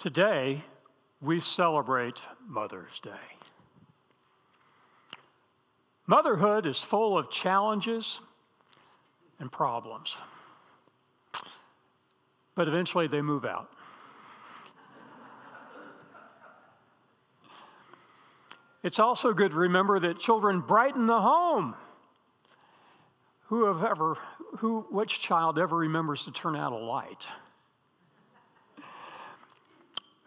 Today, 0.00 0.64
we 1.20 1.40
celebrate 1.40 2.22
Mother's 2.48 2.98
Day. 3.00 3.10
Motherhood 6.06 6.64
is 6.64 6.78
full 6.78 7.18
of 7.18 7.30
challenges 7.30 8.20
and 9.38 9.52
problems, 9.52 10.16
but 12.54 12.66
eventually 12.66 13.08
they 13.08 13.20
move 13.20 13.44
out. 13.44 13.68
It's 18.82 18.98
also 18.98 19.34
good 19.34 19.50
to 19.50 19.58
remember 19.58 20.00
that 20.00 20.18
children 20.18 20.60
brighten 20.60 21.08
the 21.08 21.20
home. 21.20 21.74
Who 23.48 23.66
have 23.66 23.84
ever, 23.84 24.16
who, 24.60 24.86
which 24.90 25.20
child 25.20 25.58
ever 25.58 25.76
remembers 25.76 26.24
to 26.24 26.30
turn 26.30 26.56
out 26.56 26.72
a 26.72 26.78
light? 26.78 27.26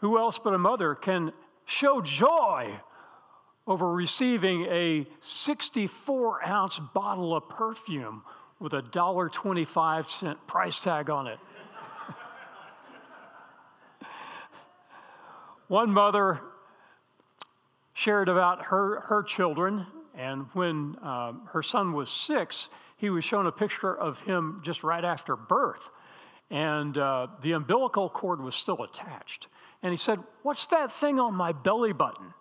Who 0.04 0.20
else 0.20 0.38
but 0.38 0.54
a 0.54 0.58
mother 0.58 0.96
can 0.96 1.32
show 1.64 2.02
joy 2.02 2.78
over 3.66 3.90
receiving 3.90 4.66
a 4.66 5.08
64 5.22 6.46
ounce 6.46 6.78
bottle 6.94 7.34
of 7.34 7.48
perfume 7.48 8.24
with 8.60 8.74
a 8.74 8.82
$1.25 8.82 10.36
price 10.46 10.82
tag 10.82 11.10
on 11.10 11.28
it? 11.28 11.40
One 15.70 15.94
mother 15.94 16.42
shared 17.94 18.28
about 18.28 18.64
her, 18.64 19.00
her 19.06 19.24
children, 19.24 19.88
and 20.14 20.48
when 20.52 20.98
um, 21.02 21.48
her 21.54 21.64
son 21.64 21.94
was 21.94 22.10
six, 22.10 22.68
he 22.98 23.10
was 23.10 23.24
shown 23.24 23.48
a 23.48 23.54
picture 23.54 23.96
of 23.96 24.20
him 24.20 24.60
just 24.66 24.84
right 24.84 25.06
after 25.06 25.38
birth, 25.38 25.90
and 26.50 26.98
uh, 26.98 27.28
the 27.42 27.54
umbilical 27.54 28.10
cord 28.10 28.42
was 28.42 28.56
still 28.56 28.84
attached. 28.84 29.48
And 29.82 29.92
he 29.92 29.98
said, 29.98 30.20
What's 30.44 30.68
that 30.68 30.92
thing 30.92 31.20
on 31.20 31.36
my 31.36 31.52
belly 31.52 31.94
button? 31.94 32.34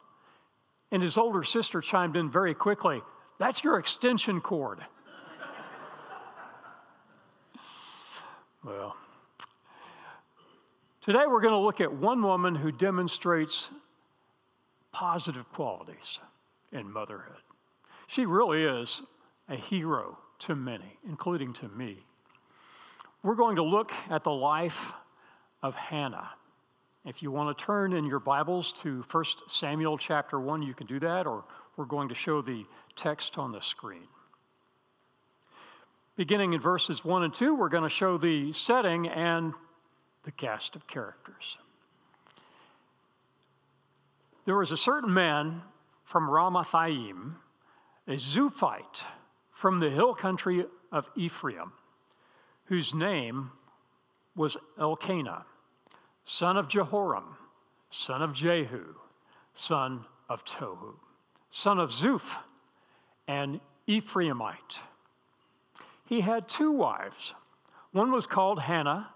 And 0.90 1.02
his 1.02 1.16
older 1.16 1.42
sister 1.42 1.80
chimed 1.80 2.16
in 2.16 2.30
very 2.30 2.54
quickly, 2.54 3.02
That's 3.38 3.64
your 3.64 3.78
extension 3.78 4.40
cord. 4.40 4.80
well, 8.64 8.96
today 11.00 11.24
we're 11.28 11.40
going 11.40 11.54
to 11.54 11.58
look 11.58 11.80
at 11.80 11.92
one 11.92 12.22
woman 12.22 12.54
who 12.54 12.70
demonstrates 12.70 13.68
positive 14.92 15.50
qualities 15.52 16.20
in 16.70 16.92
motherhood. 16.92 17.42
She 18.06 18.26
really 18.26 18.62
is 18.62 19.02
a 19.48 19.56
hero 19.56 20.18
to 20.40 20.54
many, 20.54 20.98
including 21.08 21.54
to 21.54 21.68
me. 21.68 22.04
We're 23.22 23.36
going 23.36 23.56
to 23.56 23.62
look 23.62 23.92
at 24.10 24.24
the 24.24 24.32
life 24.32 24.92
of 25.62 25.76
Hannah. 25.76 26.30
If 27.04 27.22
you 27.22 27.30
want 27.30 27.56
to 27.56 27.64
turn 27.64 27.92
in 27.92 28.04
your 28.04 28.18
Bibles 28.18 28.72
to 28.82 29.04
1 29.08 29.24
Samuel 29.46 29.96
chapter 29.96 30.40
1, 30.40 30.62
you 30.62 30.74
can 30.74 30.88
do 30.88 30.98
that, 31.00 31.28
or 31.28 31.44
we're 31.76 31.84
going 31.84 32.08
to 32.08 32.16
show 32.16 32.42
the 32.42 32.66
text 32.96 33.38
on 33.38 33.52
the 33.52 33.60
screen. 33.60 34.08
Beginning 36.16 36.52
in 36.52 36.60
verses 36.60 37.04
1 37.04 37.22
and 37.22 37.32
2, 37.32 37.54
we're 37.54 37.68
going 37.68 37.84
to 37.84 37.88
show 37.88 38.18
the 38.18 38.52
setting 38.52 39.06
and 39.06 39.54
the 40.24 40.32
cast 40.32 40.74
of 40.74 40.88
characters. 40.88 41.58
There 44.46 44.56
was 44.56 44.72
a 44.72 44.76
certain 44.76 45.14
man 45.14 45.62
from 46.02 46.28
Ramathaim, 46.28 47.36
a 48.08 48.14
Zuphite 48.14 49.04
from 49.52 49.78
the 49.78 49.90
hill 49.90 50.12
country 50.12 50.66
of 50.90 51.08
Ephraim, 51.14 51.72
whose 52.66 52.94
name 52.94 53.50
was 54.34 54.56
Elkanah, 54.78 55.44
son 56.24 56.56
of 56.56 56.68
Jehoram, 56.68 57.36
son 57.90 58.22
of 58.22 58.32
Jehu, 58.32 58.94
son 59.52 60.06
of 60.28 60.44
Tohu, 60.44 60.94
son 61.50 61.78
of 61.78 61.90
Zuph, 61.90 62.36
an 63.28 63.60
Ephraimite. 63.86 64.78
He 66.04 66.20
had 66.20 66.48
two 66.48 66.70
wives. 66.70 67.34
One 67.92 68.12
was 68.12 68.26
called 68.26 68.60
Hannah, 68.60 69.10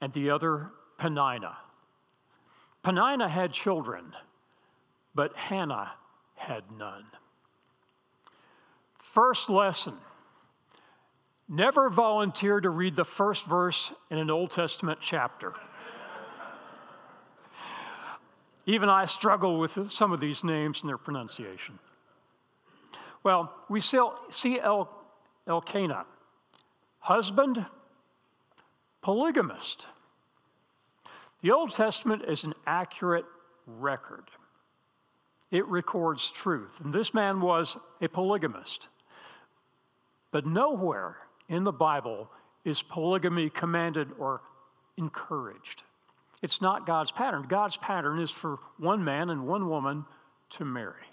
and 0.00 0.12
the 0.12 0.30
other 0.30 0.70
Peninnah. 0.98 1.56
Peninnah 2.82 3.28
had 3.28 3.52
children, 3.52 4.14
but 5.14 5.34
Hannah 5.36 5.92
had 6.34 6.64
none. 6.76 7.04
First 8.98 9.48
lesson 9.48 9.98
never 11.48 11.90
volunteer 11.90 12.60
to 12.60 12.70
read 12.70 12.96
the 12.96 13.04
first 13.04 13.44
verse 13.46 13.92
in 14.10 14.18
an 14.18 14.30
Old 14.30 14.50
Testament 14.50 14.98
chapter. 15.00 15.52
Even 18.66 18.88
I 18.88 19.04
struggle 19.04 19.58
with 19.58 19.90
some 19.90 20.12
of 20.12 20.20
these 20.20 20.42
names 20.42 20.80
and 20.80 20.88
their 20.88 20.96
pronunciation. 20.96 21.78
Well, 23.22 23.52
we 23.68 23.80
see 23.80 24.60
El, 24.60 24.88
Elkanah, 25.46 26.06
husband, 26.98 27.66
polygamist. 29.02 29.86
The 31.42 31.50
Old 31.50 31.72
Testament 31.72 32.22
is 32.26 32.44
an 32.44 32.54
accurate 32.66 33.26
record. 33.66 34.24
It 35.50 35.66
records 35.66 36.32
truth. 36.32 36.80
And 36.82 36.92
this 36.92 37.12
man 37.12 37.42
was 37.42 37.76
a 38.00 38.08
polygamist. 38.08 38.88
But 40.30 40.46
nowhere 40.46 41.18
in 41.48 41.64
the 41.64 41.72
Bible 41.72 42.30
is 42.64 42.82
polygamy 42.82 43.50
commanded 43.50 44.08
or 44.18 44.40
encouraged. 44.96 45.82
It's 46.42 46.60
not 46.60 46.86
God's 46.86 47.10
pattern. 47.10 47.46
God's 47.48 47.76
pattern 47.76 48.20
is 48.20 48.30
for 48.30 48.58
one 48.78 49.04
man 49.04 49.30
and 49.30 49.46
one 49.46 49.68
woman 49.68 50.04
to 50.50 50.64
marry. 50.64 51.06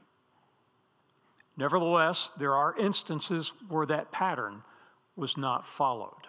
Nevertheless, 1.57 2.31
there 2.37 2.55
are 2.55 2.77
instances 2.77 3.53
where 3.69 3.85
that 3.85 4.11
pattern 4.11 4.63
was 5.15 5.37
not 5.37 5.67
followed. 5.67 6.27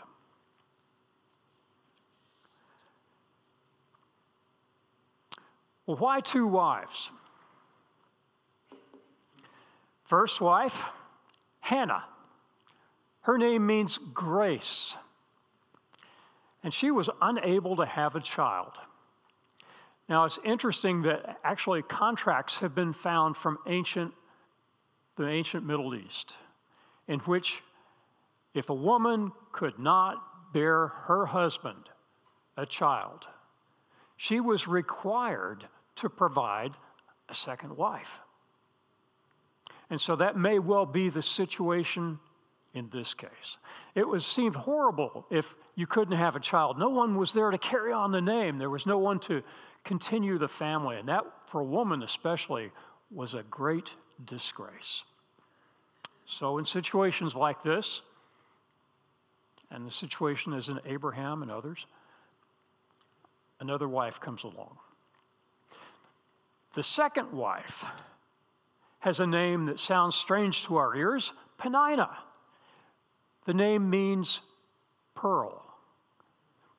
Well, 5.87 5.97
why 5.97 6.21
two 6.21 6.47
wives? 6.47 7.11
First 10.05 10.41
wife, 10.41 10.83
Hannah. 11.61 12.05
Her 13.23 13.39
name 13.39 13.67
means 13.67 13.99
grace. 13.99 14.97
And 16.63 16.73
she 16.73 16.91
was 16.91 17.09
unable 17.21 17.77
to 17.77 17.87
have 17.87 18.15
a 18.15 18.21
child. 18.21 18.79
Now, 20.09 20.25
it's 20.25 20.39
interesting 20.45 21.03
that 21.03 21.39
actually 21.43 21.83
contracts 21.83 22.57
have 22.57 22.75
been 22.75 22.93
found 22.93 23.37
from 23.37 23.59
ancient, 23.67 24.13
the 25.17 25.27
ancient 25.27 25.65
Middle 25.65 25.95
East, 25.95 26.37
in 27.09 27.21
which 27.21 27.63
if 28.55 28.69
a 28.69 28.75
woman 28.75 29.33
could 29.53 29.79
not 29.79 30.53
bear 30.53 30.89
her 30.89 31.27
husband 31.27 31.89
a 32.57 32.67
child, 32.67 33.27
she 34.17 34.41
was 34.41 34.69
required 34.69 35.67
to 35.97 36.09
provide 36.09 36.77
a 37.29 37.35
second 37.35 37.77
wife. 37.77 38.21
And 39.89 40.01
so 40.01 40.17
that 40.17 40.37
may 40.37 40.59
well 40.59 40.87
be 40.87 41.09
the 41.09 41.23
situation 41.23 42.19
in 42.75 42.89
this 42.91 43.15
case. 43.15 43.59
It 43.95 44.09
was 44.09 44.25
seemed 44.25 44.57
horrible 44.57 45.27
if 45.31 45.55
you 45.75 45.87
couldn't 45.87 46.17
have 46.17 46.37
a 46.37 46.41
child. 46.41 46.79
No 46.79 46.89
one 46.89 47.17
was 47.17 47.33
there 47.33 47.51
to 47.51 47.59
carry 47.59 47.93
on 47.93 48.13
the 48.13 48.21
name. 48.21 48.59
There 48.59 48.71
was 48.71 48.87
no 48.87 48.99
one 48.99 49.19
to 49.21 49.43
continue 49.85 50.39
the 50.39 50.49
family, 50.49 50.97
and 50.97 51.09
that 51.09 51.25
for 51.49 51.61
a 51.61 51.65
woman 51.65 52.03
especially 52.03 52.71
was 53.11 53.35
a 53.35 53.43
great 53.43 53.93
disgrace. 54.25 55.03
So 56.25 56.59
in 56.59 56.65
situations 56.65 57.35
like 57.35 57.63
this, 57.63 58.01
and 59.71 59.87
the 59.87 59.91
situation 59.91 60.53
is 60.53 60.69
in 60.69 60.81
Abraham 60.87 61.43
and 61.43 61.51
others, 61.51 61.87
another 63.61 63.89
wife 63.89 64.21
comes 64.21 64.45
along. 64.45 64.77
The 66.75 66.83
second 66.83 67.33
wife 67.33 67.85
has 69.01 69.21
a 69.21 69.27
name 69.27 69.67
that 69.67 69.81
sounds 69.81 70.15
strange 70.15 70.65
to 70.65 70.77
our 70.77 70.95
ears 70.95 71.33
Peninnah. 71.59 72.17
The 73.45 73.55
name 73.55 73.91
means 73.91 74.41
pearl. 75.15 75.65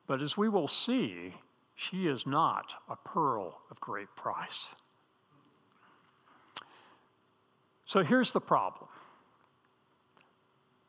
But 0.06 0.20
as 0.20 0.36
we 0.36 0.48
will 0.48 0.68
see, 0.68 1.34
she 1.74 2.06
is 2.06 2.26
not 2.26 2.74
a 2.88 2.96
pearl 2.96 3.60
of 3.70 3.80
great 3.80 4.14
price. 4.16 4.68
So 7.86 8.02
here's 8.02 8.32
the 8.32 8.40
problem 8.40 8.88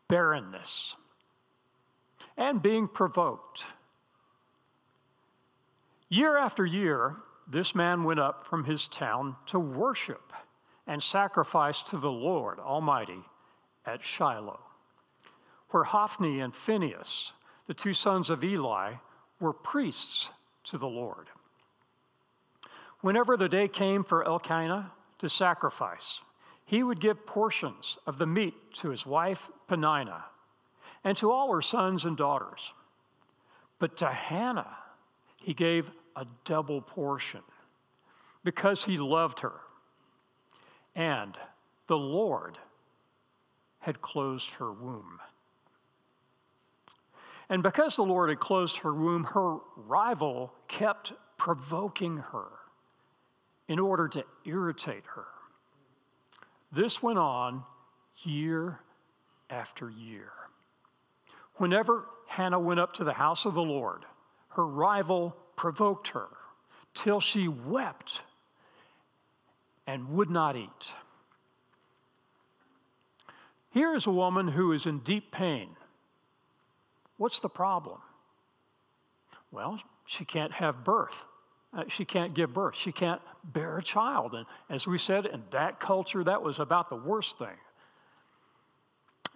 barrenness 0.07 0.95
and 2.37 2.61
being 2.61 2.87
provoked. 2.87 3.63
Year 6.09 6.37
after 6.37 6.65
year, 6.65 7.17
this 7.47 7.73
man 7.73 8.03
went 8.03 8.19
up 8.19 8.45
from 8.45 8.65
his 8.65 8.87
town 8.87 9.35
to 9.47 9.59
worship 9.59 10.33
and 10.87 11.01
sacrifice 11.01 11.81
to 11.83 11.97
the 11.97 12.11
Lord 12.11 12.59
Almighty 12.59 13.25
at 13.85 14.03
Shiloh, 14.03 14.59
where 15.69 15.83
Hophni 15.83 16.39
and 16.39 16.55
Phinehas, 16.55 17.31
the 17.67 17.73
two 17.73 17.93
sons 17.93 18.29
of 18.29 18.43
Eli, 18.43 18.95
were 19.39 19.53
priests 19.53 20.29
to 20.65 20.77
the 20.77 20.87
Lord. 20.87 21.27
Whenever 23.01 23.37
the 23.37 23.49
day 23.49 23.67
came 23.67 24.03
for 24.03 24.25
Elkanah 24.25 24.91
to 25.19 25.29
sacrifice, 25.29 26.21
he 26.65 26.81
would 26.81 26.99
give 26.99 27.25
portions 27.25 27.97
of 28.07 28.17
the 28.17 28.25
meat 28.25 28.55
to 28.75 28.89
his 28.89 29.05
wife 29.05 29.49
Peninnah 29.67 30.25
and 31.03 31.15
to 31.17 31.31
all 31.31 31.53
her 31.53 31.61
sons 31.61 32.03
and 32.03 32.17
daughters. 32.17 32.73
But 33.77 33.97
to 33.97 34.07
Hannah, 34.07 34.77
he 35.37 35.53
gave 35.53 35.91
a 36.15 36.25
double 36.43 36.81
portion 36.81 37.41
because 38.43 38.85
he 38.85 38.97
loved 38.97 39.41
her. 39.41 39.61
And 40.95 41.37
the 41.87 41.97
Lord 41.97 42.57
had 43.79 44.01
closed 44.01 44.51
her 44.51 44.71
womb. 44.71 45.19
And 47.49 47.61
because 47.61 47.95
the 47.95 48.03
Lord 48.03 48.29
had 48.29 48.39
closed 48.39 48.77
her 48.79 48.93
womb, 48.93 49.23
her 49.25 49.57
rival 49.75 50.53
kept 50.67 51.13
provoking 51.37 52.17
her 52.17 52.47
in 53.67 53.79
order 53.79 54.07
to 54.07 54.25
irritate 54.45 55.03
her. 55.15 55.25
This 56.71 57.03
went 57.03 57.19
on 57.19 57.63
year 58.23 58.79
after 59.49 59.89
year. 59.89 60.31
Whenever 61.55 62.05
Hannah 62.27 62.59
went 62.59 62.79
up 62.79 62.93
to 62.93 63.03
the 63.03 63.13
house 63.13 63.45
of 63.45 63.53
the 63.53 63.61
Lord, 63.61 64.05
her 64.49 64.65
rival 64.65 65.35
provoked 65.55 66.09
her 66.09 66.27
till 66.93 67.19
she 67.19 67.47
wept 67.47 68.21
and 69.87 70.09
would 70.09 70.29
not 70.29 70.55
eat. 70.55 70.93
Here 73.69 73.93
is 73.93 74.07
a 74.07 74.11
woman 74.11 74.49
who 74.49 74.71
is 74.71 74.85
in 74.85 74.99
deep 74.99 75.31
pain. 75.31 75.75
What's 77.17 77.39
the 77.39 77.49
problem? 77.49 77.99
Well, 79.51 79.79
she 80.05 80.25
can't 80.25 80.51
have 80.51 80.83
birth. 80.83 81.23
Uh, 81.75 81.83
she 81.87 82.05
can't 82.05 82.33
give 82.33 82.53
birth. 82.53 82.75
She 82.75 82.91
can't 82.91 83.21
bear 83.43 83.77
a 83.77 83.83
child. 83.83 84.33
And 84.33 84.45
as 84.69 84.87
we 84.87 84.97
said, 84.97 85.25
in 85.25 85.43
that 85.51 85.79
culture, 85.79 86.23
that 86.23 86.41
was 86.41 86.59
about 86.59 86.89
the 86.89 86.95
worst 86.95 87.37
thing. 87.37 87.57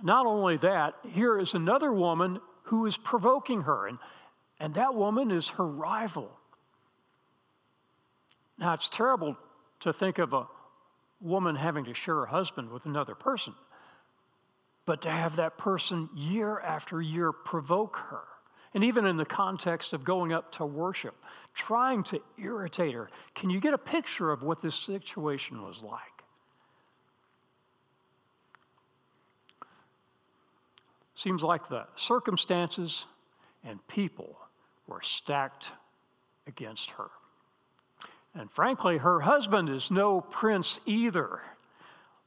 Not 0.01 0.25
only 0.25 0.57
that, 0.57 0.95
here 1.07 1.37
is 1.37 1.53
another 1.53 1.91
woman 1.91 2.39
who 2.63 2.85
is 2.85 2.95
provoking 2.95 3.61
her, 3.61 3.87
and, 3.87 3.97
and 4.59 4.73
that 4.75 4.95
woman 4.95 5.31
is 5.31 5.49
her 5.49 5.67
rival. 5.67 6.31
Now, 8.57 8.73
it's 8.73 8.89
terrible 8.89 9.37
to 9.81 9.91
think 9.91 10.17
of 10.17 10.33
a 10.33 10.47
woman 11.21 11.55
having 11.55 11.85
to 11.85 11.93
share 11.93 12.23
a 12.23 12.29
husband 12.29 12.69
with 12.69 12.85
another 12.85 13.15
person, 13.15 13.53
but 14.89 15.03
to 15.03 15.12
have 15.12 15.36
that 15.36 15.56
person 15.56 16.09
year 16.15 16.59
after 16.62 17.00
year 17.00 17.31
provoke 17.31 17.97
her 18.09 18.24
and 18.74 18.83
even 18.83 19.06
in 19.06 19.18
the 19.18 19.25
context 19.25 19.94
of 19.94 20.03
going 20.03 20.33
up 20.33 20.51
to 20.53 20.65
worship, 20.65 21.15
trying 21.53 22.01
to 22.01 22.19
irritate 22.39 22.95
her. 22.95 23.07
Can 23.36 23.51
you 23.51 23.59
get 23.59 23.75
a 23.75 23.77
picture 23.77 24.31
of 24.31 24.41
what 24.41 24.63
this 24.63 24.74
situation 24.74 25.62
was 25.62 25.83
like? 25.83 26.24
Seems 31.13 31.44
like 31.44 31.69
the 31.69 31.85
circumstances 31.95 33.06
and 33.63 33.88
people 33.88 34.39
were 34.88 35.03
stacked 35.03 35.69
against 36.47 36.89
her. 36.89 37.12
And 38.33 38.50
frankly, 38.50 38.97
her 38.97 39.19
husband 39.19 39.69
is 39.69 39.92
no 39.92 40.19
prince 40.19 40.80
either. 40.88 41.42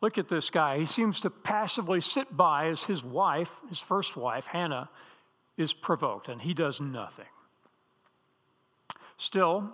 Look 0.03 0.19
at 0.19 0.29
this 0.29 0.51
guy. 0.51 0.81
He 0.81 0.87
seems 0.87 1.21
to 1.21 1.31
passively 1.31 2.01
sit 2.01 2.37
by 2.37 2.67
as 2.67 2.83
his 2.83 3.05
wife, 3.05 3.61
his 3.69 3.79
first 3.79 4.17
wife, 4.17 4.49
Hannah, 4.49 4.91
is 5.57 5.73
provoked 5.73 6.29
and 6.29 6.43
he 6.43 6.53
does 6.53 6.81
nothing. 6.81 7.27
Still, 9.17 9.71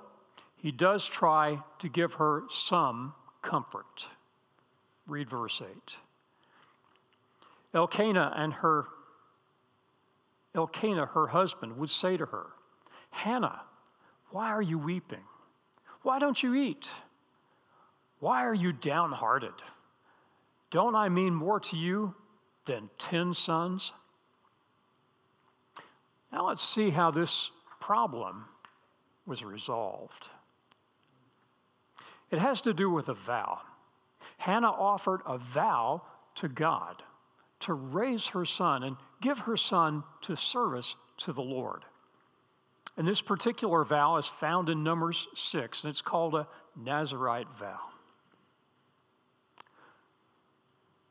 he 0.57 0.71
does 0.71 1.07
try 1.07 1.63
to 1.79 1.89
give 1.89 2.15
her 2.15 2.43
some 2.51 3.15
comfort. 3.41 4.07
Read 5.07 5.31
verse 5.31 5.63
8. 5.63 5.97
Elkanah 7.75 8.35
and 8.37 8.55
her 8.55 8.87
Elkanah, 10.55 11.07
her 11.07 11.29
husband, 11.29 11.79
would 11.79 11.91
say 11.91 12.17
to 12.17 12.27
her, 12.27 12.47
Hannah, 13.11 13.63
why 14.31 14.49
are 14.49 14.63
you 14.63 14.79
weeping? 14.79 15.25
Why 16.03 16.19
don't 16.19 16.43
you 16.43 16.55
eat? 16.55 16.91
Why 18.19 18.45
are 18.45 18.55
you 18.55 18.73
downhearted? 18.73 19.53
Don't 20.71 20.95
I 20.95 21.09
mean 21.09 21.35
more 21.35 21.61
to 21.61 21.77
you 21.77 22.15
than 22.67 22.91
ten 22.99 23.35
sons? 23.35 23.93
Now 26.33 26.49
let's 26.49 26.67
see 26.67 26.91
how 26.91 27.11
this 27.11 27.51
problem 27.81 28.45
was 29.27 29.43
resolved. 29.43 30.29
It 32.31 32.39
has 32.39 32.61
to 32.63 32.75
do 32.75 32.91
with 32.91 33.09
a 33.09 33.15
vow. 33.15 33.61
Hannah 34.39 34.71
offered 34.71 35.21
a 35.27 35.39
vow 35.39 36.03
to 36.37 36.49
God 36.49 37.03
to 37.61 37.73
raise 37.73 38.29
her 38.29 38.45
son 38.45 38.83
and 38.83 38.97
give 39.21 39.41
her 39.41 39.57
son 39.57 40.05
to 40.23 40.37
service 40.37 40.97
to 41.19 41.33
the 41.33 41.43
Lord. 41.43 41.85
And 42.97 43.07
this 43.07 43.21
particular 43.21 43.85
vow 43.85 44.17
is 44.17 44.27
found 44.27 44.69
in 44.69 44.83
Numbers 44.83 45.29
6, 45.35 45.85
and 45.85 45.91
it's 45.91 46.03
called 46.03 46.35
a 46.35 46.49
Nazarite 46.77 47.49
vow. 47.59 47.79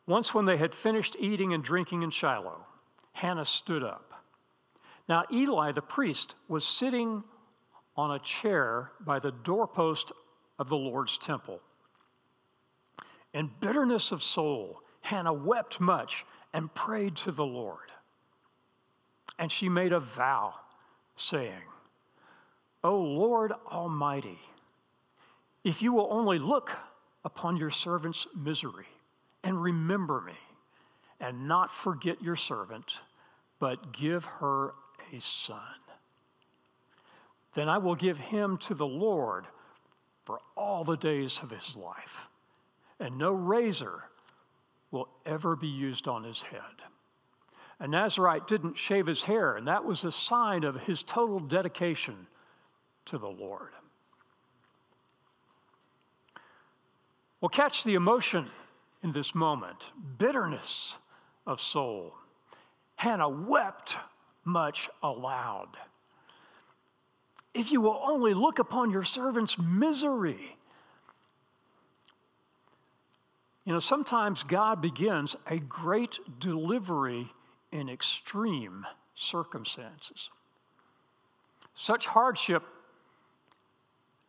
Once, 0.08 0.34
when 0.34 0.46
they 0.46 0.58
had 0.58 0.74
finished 0.74 1.16
eating 1.20 1.54
and 1.54 1.64
drinking 1.64 2.02
in 2.02 2.10
Shiloh, 2.10 2.66
Hannah 3.14 3.46
stood 3.46 3.84
up 3.84 4.08
now, 5.08 5.24
Eli 5.32 5.72
the 5.72 5.82
priest 5.82 6.36
was 6.48 6.66
sitting 6.66 7.24
on 7.96 8.12
a 8.12 8.20
chair 8.20 8.92
by 9.00 9.20
the 9.20 9.32
doorpost 9.32 10.12
of 10.60 10.70
the 10.70 10.76
Lord's 10.76 11.18
temple. 11.18 11.62
In 13.34 13.52
bitterness 13.60 14.12
of 14.12 14.22
soul, 14.22 14.82
Hannah 15.02 15.34
wept 15.34 15.80
much 15.80 16.26
and 16.54 16.74
prayed 16.74 17.16
to 17.18 17.32
the 17.32 17.46
Lord. 17.46 17.92
And 19.40 19.52
she 19.52 19.70
made 19.70 19.94
a 19.94 20.00
vow, 20.00 20.56
saying, 21.16 21.64
O 22.84 22.98
Lord 22.98 23.54
Almighty, 23.72 24.40
if 25.64 25.82
you 25.82 25.94
will 25.94 26.08
only 26.12 26.40
look 26.40 26.72
upon 27.24 27.58
your 27.58 27.72
servant's 27.72 28.28
misery 28.36 28.88
and 29.48 29.64
remember 29.64 30.20
me, 30.20 30.34
and 31.22 31.48
not 31.48 31.72
forget 31.72 32.22
your 32.22 32.36
servant, 32.36 33.00
but 33.60 33.94
give 33.94 34.26
her 34.26 34.74
a 35.14 35.22
son. 35.22 35.62
Then 37.54 37.70
I 37.70 37.78
will 37.78 37.96
give 37.96 38.18
him 38.18 38.58
to 38.58 38.74
the 38.74 38.86
Lord 38.86 39.46
for 40.26 40.40
all 40.58 40.84
the 40.84 40.98
days 40.98 41.40
of 41.42 41.52
his 41.52 41.78
life, 41.78 42.28
and 43.00 43.18
no 43.18 43.32
razor 43.32 44.04
will 44.92 45.08
ever 45.26 45.56
be 45.56 45.70
used 45.70 46.10
on 46.10 46.26
his 46.26 46.42
head. 46.42 46.84
A 47.80 47.88
Nazarite 47.88 48.50
didn't 48.50 48.78
shave 48.78 49.08
his 49.08 49.24
hair, 49.24 49.56
and 49.56 49.66
that 49.66 49.86
was 49.86 50.04
a 50.04 50.12
sign 50.12 50.66
of 50.66 50.82
his 50.82 51.04
total 51.04 51.40
dedication 51.40 52.28
to 53.06 53.18
the 53.18 53.30
Lord. 53.30 53.72
Well, 57.40 57.48
catch 57.48 57.86
the 57.86 57.94
emotion 57.94 58.48
in 59.08 59.14
this 59.14 59.34
moment 59.34 59.92
bitterness 60.18 60.96
of 61.46 61.62
soul. 61.62 62.14
Hannah 62.98 63.30
wept 63.30 63.96
much 64.44 64.90
aloud. 65.02 65.70
If 67.54 67.72
you 67.72 67.80
will 67.80 68.02
only 68.06 68.34
look 68.34 68.60
upon 68.60 68.92
your 68.92 69.06
servant's 69.06 69.58
misery. 69.58 70.58
You 73.64 73.74
know, 73.74 73.80
sometimes 73.80 74.44
God 74.44 74.82
begins 74.82 75.38
a 75.48 75.58
great 75.58 76.20
delivery 76.40 77.32
in 77.72 77.90
extreme 77.90 78.86
circumstances. 79.16 80.30
Such 81.76 82.08
hardship 82.08 82.64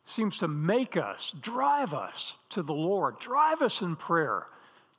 seems 0.06 0.38
to 0.38 0.48
make 0.48 0.96
us, 0.96 1.34
drive 1.40 1.92
us 1.92 2.34
to 2.50 2.62
the 2.62 2.72
Lord, 2.72 3.18
drive 3.18 3.60
us 3.60 3.82
in 3.82 3.96
prayer, 3.96 4.46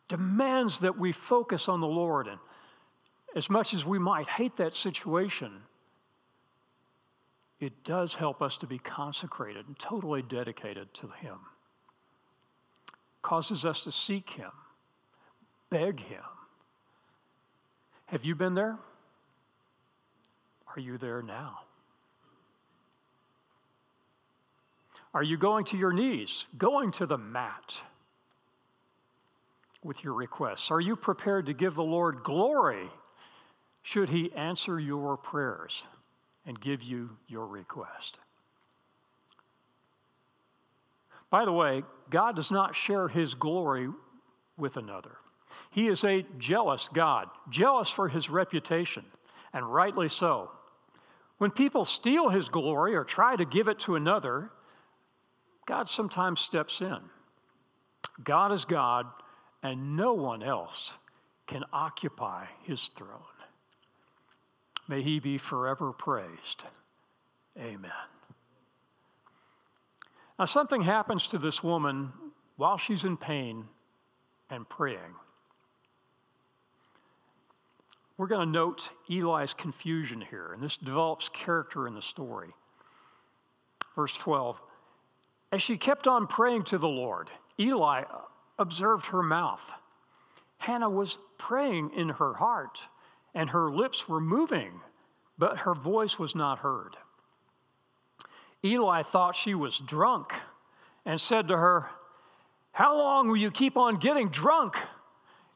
demands 0.09 0.81
that 0.81 0.97
we 0.97 1.13
focus 1.13 1.69
on 1.69 1.79
the 1.79 1.87
Lord 1.87 2.27
and 2.27 2.39
as 3.35 3.49
much 3.49 3.73
as 3.73 3.85
we 3.85 3.99
might 3.99 4.27
hate 4.27 4.57
that 4.57 4.73
situation, 4.73 5.61
it 7.59 7.83
does 7.83 8.15
help 8.15 8.41
us 8.41 8.57
to 8.57 8.67
be 8.67 8.79
consecrated 8.79 9.67
and 9.67 9.77
totally 9.77 10.21
dedicated 10.21 10.93
to 10.95 11.09
Him. 11.09 11.37
Causes 13.21 13.65
us 13.65 13.81
to 13.83 13.91
seek 13.91 14.31
Him, 14.31 14.51
beg 15.69 15.99
Him. 15.99 16.23
Have 18.07 18.25
you 18.25 18.33
been 18.33 18.55
there? 18.55 18.77
Are 20.75 20.79
you 20.79 20.97
there 20.97 21.21
now? 21.21 21.59
Are 25.13 25.23
you 25.23 25.37
going 25.37 25.65
to 25.65 25.77
your 25.77 25.91
knees, 25.91 26.45
going 26.57 26.91
to 26.93 27.05
the 27.05 27.17
mat 27.17 27.81
with 29.83 30.03
your 30.03 30.13
requests? 30.13 30.71
Are 30.71 30.81
you 30.81 30.95
prepared 30.95 31.45
to 31.47 31.53
give 31.53 31.75
the 31.75 31.83
Lord 31.83 32.23
glory 32.23 32.89
should 33.81 34.09
he 34.09 34.31
answer 34.33 34.79
your 34.79 35.17
prayers 35.17 35.83
and 36.45 36.59
give 36.59 36.81
you 36.81 37.17
your 37.27 37.47
request. 37.47 38.17
By 41.29 41.45
the 41.45 41.51
way, 41.51 41.83
God 42.09 42.35
does 42.35 42.49
not 42.49 42.75
share 42.75 43.07
his 43.07 43.35
glory 43.35 43.89
with 44.57 44.77
another. 44.77 45.17
He 45.69 45.87
is 45.87 46.03
a 46.03 46.25
jealous 46.37 46.89
God, 46.91 47.27
jealous 47.49 47.89
for 47.89 48.09
his 48.09 48.29
reputation, 48.29 49.05
and 49.53 49.71
rightly 49.71 50.09
so. 50.09 50.51
When 51.37 51.51
people 51.51 51.85
steal 51.85 52.29
his 52.29 52.49
glory 52.49 52.95
or 52.95 53.03
try 53.03 53.35
to 53.35 53.45
give 53.45 53.67
it 53.67 53.79
to 53.79 53.95
another, 53.95 54.49
God 55.65 55.87
sometimes 55.87 56.41
steps 56.41 56.81
in. 56.81 56.97
God 58.23 58.51
is 58.51 58.65
God, 58.65 59.05
and 59.61 59.95
no 59.95 60.13
one 60.13 60.43
else 60.43 60.93
can 61.47 61.63
occupy 61.73 62.45
his 62.63 62.89
throne. 62.95 63.19
May 64.87 65.01
he 65.01 65.19
be 65.19 65.37
forever 65.37 65.91
praised. 65.91 66.63
Amen. 67.57 67.91
Now, 70.37 70.45
something 70.45 70.83
happens 70.83 71.27
to 71.27 71.37
this 71.37 71.61
woman 71.63 72.13
while 72.55 72.77
she's 72.77 73.03
in 73.03 73.17
pain 73.17 73.65
and 74.49 74.67
praying. 74.67 75.15
We're 78.17 78.27
going 78.27 78.47
to 78.47 78.51
note 78.51 78.89
Eli's 79.09 79.53
confusion 79.53 80.21
here, 80.29 80.51
and 80.53 80.61
this 80.61 80.77
develops 80.77 81.29
character 81.29 81.87
in 81.87 81.93
the 81.93 82.01
story. 82.01 82.49
Verse 83.95 84.15
12 84.15 84.61
As 85.51 85.61
she 85.61 85.77
kept 85.77 86.07
on 86.07 86.27
praying 86.27 86.63
to 86.65 86.77
the 86.77 86.87
Lord, 86.87 87.29
Eli 87.59 88.03
observed 88.59 89.07
her 89.07 89.23
mouth. 89.23 89.71
Hannah 90.59 90.89
was 90.89 91.17
praying 91.37 91.91
in 91.95 92.09
her 92.09 92.35
heart, 92.35 92.81
and 93.33 93.49
her 93.49 93.71
lips 93.71 94.07
were 94.07 94.19
moving, 94.19 94.81
but 95.37 95.59
her 95.59 95.73
voice 95.73 96.19
was 96.19 96.35
not 96.35 96.59
heard. 96.59 96.97
Eli 98.63 99.03
thought 99.03 99.35
she 99.35 99.53
was 99.55 99.77
drunk 99.77 100.33
and 101.05 101.19
said 101.19 101.47
to 101.47 101.57
her, 101.57 101.89
How 102.73 102.97
long 102.97 103.29
will 103.29 103.37
you 103.37 103.49
keep 103.49 103.77
on 103.77 103.95
getting 103.95 104.29
drunk? 104.29 104.77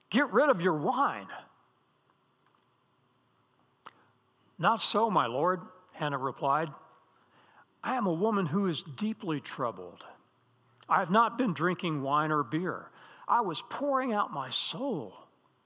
Get 0.09 0.31
rid 0.31 0.49
of 0.49 0.61
your 0.61 0.75
wine. 0.75 1.27
Not 4.57 4.79
so, 4.79 5.09
my 5.09 5.25
lord, 5.25 5.61
Hannah 5.91 6.17
replied. 6.17 6.69
I 7.83 7.95
am 7.95 8.07
a 8.07 8.13
woman 8.13 8.45
who 8.45 8.67
is 8.67 8.81
deeply 8.81 9.41
troubled. 9.41 10.05
I 10.87 10.99
have 10.99 11.11
not 11.11 11.37
been 11.37 11.53
drinking 11.53 12.01
wine 12.01 12.31
or 12.31 12.43
beer. 12.43 12.89
I 13.27 13.41
was 13.41 13.63
pouring 13.69 14.13
out 14.13 14.33
my 14.33 14.49
soul 14.49 15.13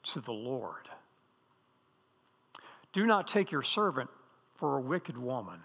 to 0.04 0.22
the 0.22 0.34
Lord. 0.34 0.90
Do 2.94 3.06
not 3.06 3.28
take 3.28 3.52
your 3.52 3.64
servant 3.64 4.10
for 4.56 4.78
a 4.78 4.82
wicked 4.82 5.18
woman. 5.18 5.60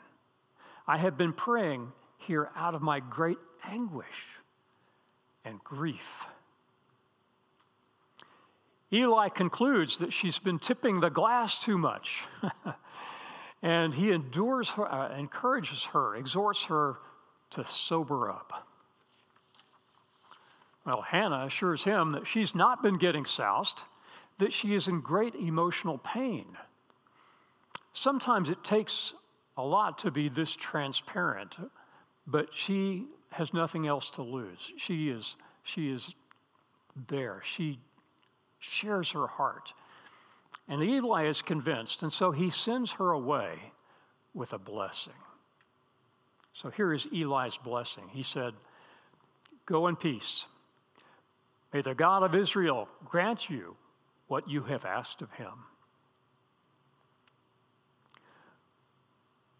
I 0.86 0.98
have 0.98 1.16
been 1.16 1.32
praying 1.32 1.92
here 2.18 2.50
out 2.56 2.74
of 2.74 2.82
my 2.82 3.00
great 3.00 3.38
anguish 3.64 4.38
and 5.44 5.62
grief. 5.62 6.26
Eli 8.92 9.28
concludes 9.28 9.98
that 9.98 10.12
she's 10.12 10.38
been 10.38 10.58
tipping 10.58 11.00
the 11.00 11.08
glass 11.08 11.58
too 11.58 11.78
much. 11.78 12.24
and 13.62 13.94
he 13.94 14.10
endures 14.10 14.70
her, 14.70 14.92
uh, 14.92 15.16
encourages 15.16 15.84
her, 15.92 16.14
exhorts 16.14 16.64
her 16.64 16.98
to 17.50 17.64
sober 17.64 18.30
up. 18.30 18.68
Well, 20.84 21.02
Hannah 21.02 21.46
assures 21.46 21.84
him 21.84 22.12
that 22.12 22.26
she's 22.26 22.54
not 22.54 22.82
been 22.82 22.98
getting 22.98 23.24
soused, 23.24 23.82
that 24.38 24.52
she 24.52 24.74
is 24.74 24.88
in 24.88 25.00
great 25.00 25.34
emotional 25.34 25.98
pain. 25.98 26.56
Sometimes 27.92 28.50
it 28.50 28.64
takes 28.64 29.12
a 29.56 29.62
lot 29.62 29.98
to 29.98 30.10
be 30.10 30.28
this 30.28 30.54
transparent, 30.56 31.56
but 32.26 32.48
she 32.52 33.06
has 33.30 33.54
nothing 33.54 33.86
else 33.86 34.10
to 34.10 34.22
lose. 34.22 34.72
She 34.76 35.08
is, 35.08 35.36
she 35.62 35.90
is 35.90 36.14
there. 37.08 37.40
She 37.44 37.78
shares 38.58 39.10
her 39.10 39.26
heart. 39.26 39.72
And 40.68 40.82
Eli 40.82 41.26
is 41.26 41.42
convinced, 41.42 42.02
and 42.02 42.12
so 42.12 42.30
he 42.30 42.50
sends 42.50 42.92
her 42.92 43.10
away 43.10 43.72
with 44.34 44.52
a 44.52 44.58
blessing. 44.58 45.12
So 46.52 46.70
here 46.70 46.92
is 46.92 47.06
Eli's 47.12 47.56
blessing. 47.56 48.10
He 48.12 48.22
said, 48.22 48.54
Go 49.66 49.86
in 49.86 49.96
peace. 49.96 50.46
May 51.72 51.80
the 51.80 51.94
God 51.94 52.22
of 52.22 52.34
Israel 52.34 52.88
grant 53.04 53.48
you 53.48 53.76
what 54.28 54.48
you 54.48 54.64
have 54.64 54.84
asked 54.84 55.22
of 55.22 55.32
him. 55.32 55.52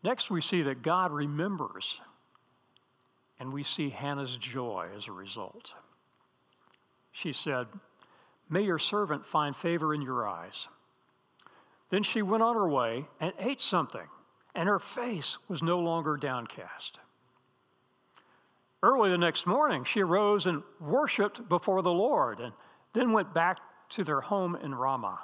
Next, 0.02 0.31
we 0.31 0.40
see 0.40 0.62
that 0.62 0.83
God 0.83 1.12
remembers, 1.12 2.00
and 3.38 3.52
we 3.52 3.62
see 3.62 3.90
Hannah's 3.90 4.37
joy 4.37 4.88
as 4.97 5.07
a 5.07 5.12
result. 5.12 5.75
She 7.12 7.33
said, 7.33 7.69
May 8.50 8.62
your 8.62 8.78
servant 8.78 9.25
find 9.25 9.54
favor 9.54 9.95
in 9.95 10.02
your 10.02 10.28
eyes. 10.28 10.69
Then 11.90 12.02
she 12.02 12.21
went 12.23 12.42
on 12.42 12.57
her 12.57 12.69
way 12.69 13.07
and 13.21 13.33
ate 13.38 13.61
something, 13.61 14.09
and 14.54 14.69
her 14.69 14.78
face 14.78 15.38
was 15.49 15.62
no 15.62 15.78
longer 15.78 16.16
downcast. 16.16 16.99
Early 18.83 19.11
the 19.11 19.19
next 19.19 19.47
morning, 19.47 19.85
she 19.85 20.01
arose 20.01 20.47
and 20.47 20.62
worshiped 20.81 21.49
before 21.49 21.83
the 21.83 21.93
Lord, 21.93 22.41
and 22.41 22.53
then 22.95 23.12
went 23.12 23.33
back 23.33 23.59
to 23.91 24.03
their 24.03 24.21
home 24.21 24.57
in 24.57 24.75
Ramah. 24.75 25.21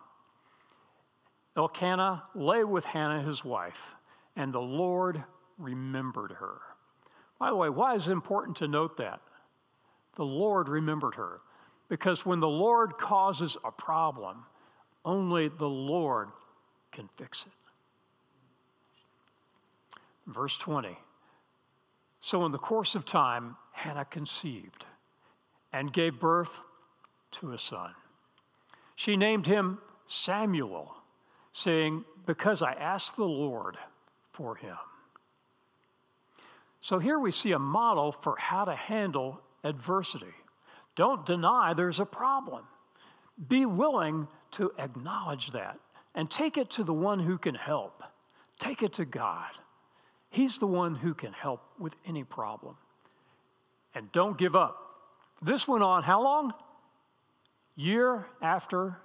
Elkanah 1.56 2.22
lay 2.34 2.62
with 2.62 2.84
Hannah, 2.84 3.22
his 3.22 3.44
wife, 3.44 3.92
and 4.36 4.52
the 4.52 4.60
Lord 4.60 5.24
remembered 5.58 6.32
her. 6.32 6.58
By 7.40 7.50
the 7.50 7.56
way, 7.56 7.68
why 7.68 7.94
is 7.94 8.06
it 8.06 8.12
important 8.12 8.56
to 8.58 8.68
note 8.68 8.96
that? 8.98 9.20
The 10.14 10.24
Lord 10.24 10.68
remembered 10.68 11.16
her. 11.16 11.38
Because 11.88 12.26
when 12.26 12.40
the 12.40 12.48
Lord 12.48 12.98
causes 12.98 13.56
a 13.64 13.72
problem, 13.72 14.44
only 15.04 15.48
the 15.48 15.68
Lord 15.68 16.28
can 16.92 17.08
fix 17.16 17.44
it. 17.46 17.52
Verse 20.26 20.56
20. 20.58 20.98
So, 22.20 22.44
in 22.44 22.52
the 22.52 22.58
course 22.58 22.94
of 22.94 23.04
time, 23.04 23.56
Hannah 23.72 24.04
conceived 24.04 24.86
and 25.72 25.92
gave 25.92 26.18
birth 26.18 26.60
to 27.32 27.52
a 27.52 27.58
son. 27.58 27.92
She 28.96 29.16
named 29.16 29.46
him 29.46 29.78
Samuel, 30.06 30.96
saying, 31.52 32.04
Because 32.26 32.62
I 32.62 32.72
asked 32.72 33.16
the 33.16 33.24
Lord 33.24 33.76
for 34.32 34.56
him. 34.56 34.76
So 36.80 36.98
here 36.98 37.18
we 37.18 37.32
see 37.32 37.52
a 37.52 37.58
model 37.58 38.12
for 38.12 38.36
how 38.38 38.64
to 38.64 38.74
handle 38.74 39.40
adversity. 39.64 40.34
Don't 40.96 41.26
deny 41.26 41.74
there's 41.74 42.00
a 42.00 42.06
problem. 42.06 42.64
Be 43.48 43.66
willing 43.66 44.28
to 44.52 44.72
acknowledge 44.78 45.52
that 45.52 45.78
and 46.14 46.30
take 46.30 46.56
it 46.56 46.70
to 46.70 46.84
the 46.84 46.92
one 46.92 47.20
who 47.20 47.38
can 47.38 47.54
help. 47.54 48.02
Take 48.58 48.82
it 48.82 48.94
to 48.94 49.04
God. 49.04 49.50
He's 50.30 50.58
the 50.58 50.66
one 50.66 50.96
who 50.96 51.14
can 51.14 51.32
help 51.32 51.62
with 51.78 51.94
any 52.06 52.24
problem. 52.24 52.76
And 53.94 54.12
don't 54.12 54.36
give 54.36 54.54
up. 54.54 54.76
This 55.40 55.66
went 55.66 55.82
on 55.82 56.02
how 56.02 56.22
long? 56.22 56.52
Year 57.76 58.26
after 58.42 58.98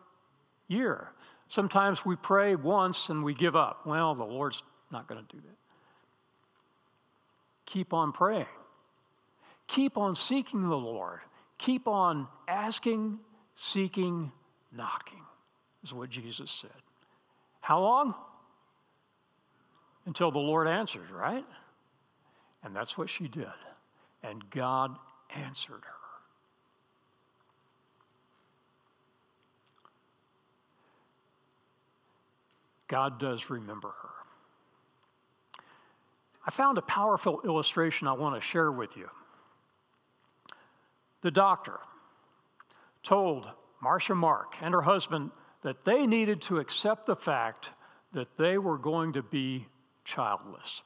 year. 0.67 1.09
Sometimes 1.47 2.05
we 2.05 2.15
pray 2.15 2.55
once 2.55 3.09
and 3.09 3.23
we 3.23 3.33
give 3.33 3.55
up. 3.55 3.85
Well, 3.85 4.15
the 4.15 4.23
Lord's 4.23 4.63
not 4.91 5.07
going 5.07 5.23
to 5.23 5.35
do 5.35 5.41
that. 5.41 5.57
Keep 7.65 7.93
on 7.93 8.11
praying. 8.11 8.47
Keep 9.67 9.97
on 9.97 10.15
seeking 10.15 10.67
the 10.67 10.77
Lord. 10.77 11.19
Keep 11.57 11.87
on 11.87 12.27
asking, 12.47 13.19
seeking, 13.55 14.31
knocking, 14.71 15.21
is 15.83 15.93
what 15.93 16.09
Jesus 16.09 16.51
said. 16.51 16.69
How 17.61 17.79
long? 17.79 18.15
Until 20.05 20.31
the 20.31 20.39
Lord 20.39 20.67
answers, 20.67 21.10
right? 21.12 21.45
And 22.63 22.75
that's 22.75 22.98
what 22.98 23.10
she 23.10 23.27
did. 23.27 23.48
And 24.22 24.50
God 24.50 24.98
answered 25.36 25.81
her. 25.83 26.03
God 32.88 33.19
does 33.19 33.50
remember 33.50 33.88
her. 33.88 34.10
I 36.45 36.51
found 36.51 36.77
a 36.77 36.81
powerful 36.81 37.41
illustration 37.43 38.07
I 38.07 38.13
want 38.13 38.36
to 38.36 38.41
share 38.41 38.72
with 38.72 38.98
you. 38.98 39.10
The 41.22 41.31
doctor 41.31 41.79
told 43.01 43.50
Marcia 43.81 44.13
Mark 44.13 44.55
and 44.62 44.74
her 44.74 44.81
husband 44.81 45.31
that 45.62 45.86
they 45.86 46.05
needed 46.05 46.41
to 46.43 46.60
accept 46.60 47.05
the 47.05 47.15
fact 47.15 47.69
that 48.12 48.38
they 48.38 48.57
were 48.57 48.77
going 48.77 49.13
to 49.13 49.24
be 49.24 49.67
childless. 50.03 50.81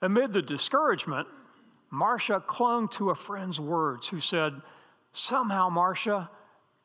Amid 0.00 0.32
the 0.32 0.42
discouragement, 0.42 1.28
Marcia 1.90 2.40
clung 2.40 2.88
to 2.88 3.10
a 3.10 3.14
friend's 3.14 3.60
words 3.60 4.08
who 4.08 4.20
said, 4.20 4.60
Somehow, 5.12 5.68
Marcia, 5.68 6.30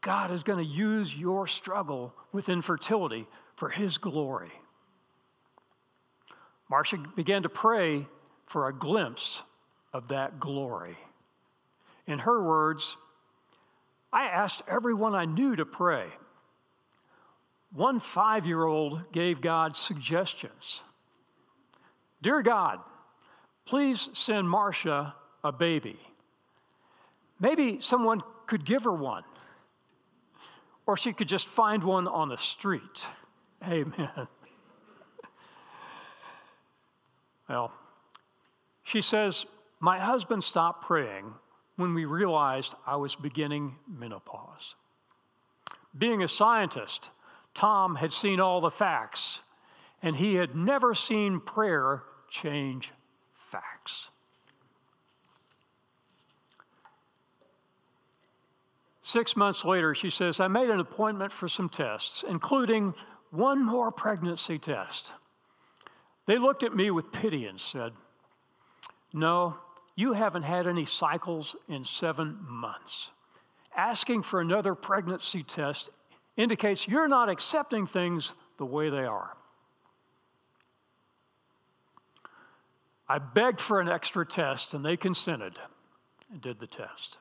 God 0.01 0.31
is 0.31 0.43
going 0.43 0.59
to 0.59 0.71
use 0.71 1.15
your 1.15 1.47
struggle 1.47 2.13
with 2.31 2.49
infertility 2.49 3.27
for 3.55 3.69
his 3.69 3.97
glory. 3.97 4.51
Marcia 6.69 6.97
began 7.15 7.43
to 7.43 7.49
pray 7.49 8.05
for 8.45 8.67
a 8.67 8.73
glimpse 8.73 9.41
of 9.93 10.09
that 10.09 10.39
glory. 10.39 10.97
In 12.05 12.19
her 12.19 12.41
words, 12.41 12.97
I 14.11 14.25
asked 14.25 14.61
everyone 14.67 15.15
I 15.15 15.25
knew 15.25 15.55
to 15.55 15.65
pray. 15.65 16.07
One 17.77 17.99
five 17.99 18.47
year 18.47 18.65
old 18.65 19.11
gave 19.11 19.39
God 19.39 19.75
suggestions. 19.75 20.81
Dear 22.23 22.41
God, 22.41 22.79
please 23.67 24.09
send 24.13 24.49
Marcia 24.49 25.13
a 25.43 25.51
baby. 25.51 25.99
Maybe 27.39 27.77
someone 27.79 28.23
could 28.47 28.65
give 28.65 28.85
her 28.85 28.91
one, 28.91 29.21
or 30.87 30.97
she 30.97 31.13
could 31.13 31.27
just 31.27 31.45
find 31.45 31.83
one 31.83 32.07
on 32.07 32.29
the 32.29 32.37
street. 32.37 33.05
Amen. 33.63 34.27
Well, 37.47 37.71
she 38.81 39.01
says, 39.01 39.45
My 39.79 39.99
husband 39.99 40.43
stopped 40.43 40.83
praying 40.83 41.31
when 41.75 41.93
we 41.93 42.05
realized 42.05 42.73
I 42.87 42.95
was 42.95 43.13
beginning 43.13 43.75
menopause. 43.87 44.73
Being 45.95 46.23
a 46.23 46.27
scientist, 46.27 47.11
Tom 47.57 47.95
had 47.95 48.11
seen 48.11 48.39
all 48.39 48.61
the 48.61 48.69
facts, 48.69 49.39
and 50.03 50.15
he 50.17 50.35
had 50.35 50.55
never 50.55 50.93
seen 50.93 51.39
prayer 51.39 52.03
change 52.29 52.93
facts. 53.33 54.09
Six 59.01 59.35
months 59.35 59.65
later, 59.65 59.95
she 59.95 60.11
says, 60.11 60.39
I 60.39 60.47
made 60.47 60.69
an 60.69 60.79
appointment 60.79 61.31
for 61.31 61.47
some 61.47 61.67
tests, 61.67 62.23
including 62.29 62.93
one 63.31 63.65
more 63.65 63.91
pregnancy 63.91 64.59
test. 64.59 65.11
They 66.27 66.37
looked 66.37 66.61
at 66.61 66.75
me 66.75 66.91
with 66.91 67.11
pity 67.11 67.47
and 67.47 67.59
said, 67.59 67.93
No, 69.11 69.55
you 69.95 70.13
haven't 70.13 70.43
had 70.43 70.67
any 70.67 70.85
cycles 70.85 71.55
in 71.67 71.85
seven 71.85 72.37
months. 72.47 73.09
Asking 73.75 74.21
for 74.21 74.39
another 74.39 74.75
pregnancy 74.75 75.41
test 75.41 75.89
indicates 76.37 76.87
you're 76.87 77.07
not 77.07 77.29
accepting 77.29 77.87
things 77.87 78.31
the 78.57 78.65
way 78.65 78.89
they 78.89 79.05
are. 79.05 79.35
I 83.09 83.19
begged 83.19 83.59
for 83.59 83.79
an 83.79 83.89
extra 83.89 84.25
test, 84.25 84.73
and 84.73 84.85
they 84.85 84.97
consented 84.97 85.59
and 86.31 86.41
did 86.41 86.59
the 86.59 86.67
test. 86.67 87.17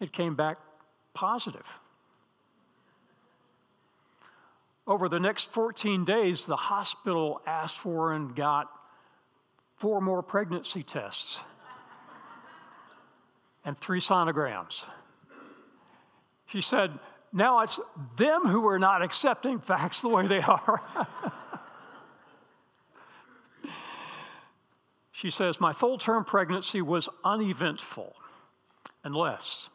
It 0.00 0.12
came 0.12 0.34
back 0.34 0.58
positive. 1.14 1.66
Over 4.86 5.08
the 5.08 5.18
next 5.18 5.50
14 5.52 6.04
days, 6.04 6.46
the 6.46 6.56
hospital 6.56 7.40
asked 7.46 7.78
for 7.78 8.12
and 8.12 8.34
got 8.34 8.70
four 9.76 10.00
more 10.00 10.22
pregnancy 10.22 10.82
tests 10.82 11.38
and 13.64 13.76
three 13.76 14.00
sonograms. 14.00 14.84
She 16.46 16.60
said, 16.60 16.98
Now 17.32 17.60
it's 17.60 17.80
them 18.16 18.46
who 18.46 18.66
are 18.68 18.78
not 18.78 19.02
accepting 19.02 19.58
facts 19.58 20.00
the 20.00 20.08
way 20.08 20.26
they 20.26 20.40
are. 20.40 20.82
she 25.12 25.30
says, 25.30 25.60
My 25.60 25.72
full 25.72 25.98
term 25.98 26.24
pregnancy 26.24 26.80
was 26.80 27.08
uneventful 27.24 28.14
unless 29.04 29.68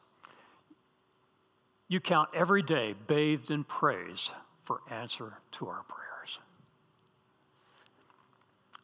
you 1.87 1.99
count 1.99 2.29
every 2.33 2.61
day 2.61 2.95
bathed 3.07 3.51
in 3.51 3.65
praise 3.65 4.31
for 4.63 4.79
answer 4.89 5.33
to 5.51 5.67
our 5.67 5.83
prayers. 5.83 6.39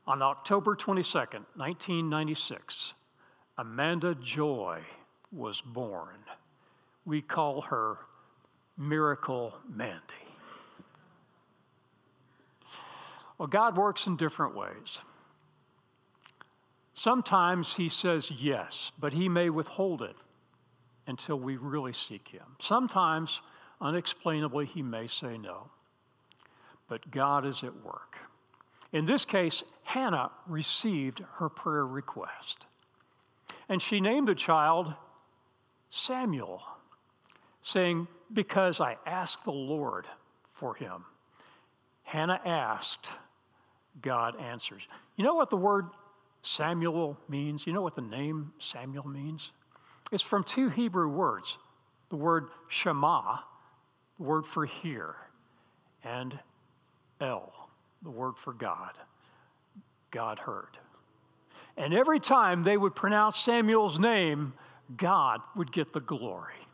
On 0.06 0.22
October 0.22 0.76
22nd, 0.76 1.46
1996, 1.56 2.94
Amanda 3.58 4.14
Joy 4.16 4.82
was 5.32 5.62
born. 5.62 6.18
We 7.08 7.22
call 7.22 7.62
her 7.62 8.00
Miracle 8.78 9.56
Mandy. 9.74 10.02
Well, 13.38 13.48
God 13.48 13.78
works 13.78 14.08
in 14.08 14.18
different 14.18 14.56
ways. 14.56 15.00
Sometimes 16.94 17.76
He 17.76 17.88
says 17.88 18.30
yes, 18.30 18.92
but 19.00 19.14
He 19.14 19.30
may 19.30 19.50
withhold 19.50 20.02
it 20.02 20.18
until 21.08 21.40
we 21.40 21.56
really 21.56 21.94
seek 21.94 22.28
Him. 22.28 22.58
Sometimes, 22.60 23.40
unexplainably, 23.80 24.66
He 24.66 24.82
may 24.82 25.08
say 25.08 25.38
no. 25.38 25.70
But 26.90 27.10
God 27.10 27.46
is 27.46 27.64
at 27.64 27.86
work. 27.86 28.18
In 28.92 29.06
this 29.06 29.24
case, 29.24 29.64
Hannah 29.84 30.32
received 30.46 31.24
her 31.36 31.48
prayer 31.48 31.86
request. 31.86 32.66
And 33.70 33.82
she 33.82 34.02
named 34.02 34.28
the 34.28 34.36
child 34.36 34.94
Samuel, 35.90 36.64
saying, 37.68 38.08
Because 38.32 38.80
I 38.80 38.98
asked 39.06 39.44
the 39.44 39.52
Lord 39.52 40.08
for 40.54 40.74
him. 40.74 41.06
Hannah 42.04 42.40
asked, 42.46 43.10
God 44.02 44.40
answers. 44.40 44.88
You 45.18 45.26
know 45.26 45.34
what 45.34 45.50
the 45.50 45.58
word 45.58 45.88
Samuel 46.42 47.18
means? 47.28 47.68
You 47.68 47.74
know 47.74 47.82
what 47.82 47.96
the 47.96 48.02
name 48.02 48.54
Samuel 48.60 49.08
means? 49.08 49.52
It's 50.12 50.24
from 50.24 50.44
two 50.44 50.70
Hebrew 50.70 51.10
words 51.10 51.58
the 52.10 52.16
word 52.16 52.48
Shema, 52.70 53.40
the 54.18 54.24
word 54.24 54.46
for 54.46 54.66
hear, 54.66 55.16
and 56.06 56.40
El, 57.20 57.52
the 58.02 58.10
word 58.10 58.38
for 58.38 58.54
God. 58.54 58.94
God 60.10 60.40
heard. 60.40 60.78
And 61.76 61.94
every 61.94 62.22
time 62.22 62.64
they 62.64 62.78
would 62.78 62.96
pronounce 62.96 63.36
Samuel's 63.36 64.00
name, 64.00 64.54
God 64.96 65.42
would 65.58 65.74
get 65.74 65.92
the 65.92 66.00
glory. 66.00 66.67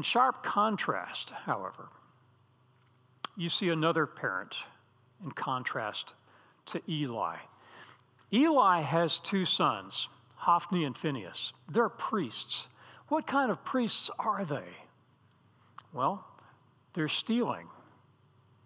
In 0.00 0.04
sharp 0.04 0.42
contrast, 0.42 1.28
however, 1.44 1.90
you 3.36 3.50
see 3.50 3.68
another 3.68 4.06
parent 4.06 4.56
in 5.22 5.30
contrast 5.30 6.14
to 6.64 6.80
Eli. 6.88 7.36
Eli 8.32 8.80
has 8.80 9.20
two 9.20 9.44
sons. 9.44 10.08
Hophni 10.36 10.84
and 10.84 10.96
Phinehas. 10.96 11.52
They're 11.70 11.90
priests. 11.90 12.68
What 13.08 13.26
kind 13.26 13.50
of 13.50 13.62
priests 13.62 14.08
are 14.18 14.42
they? 14.42 14.64
Well, 15.92 16.24
they're 16.94 17.06
stealing 17.06 17.66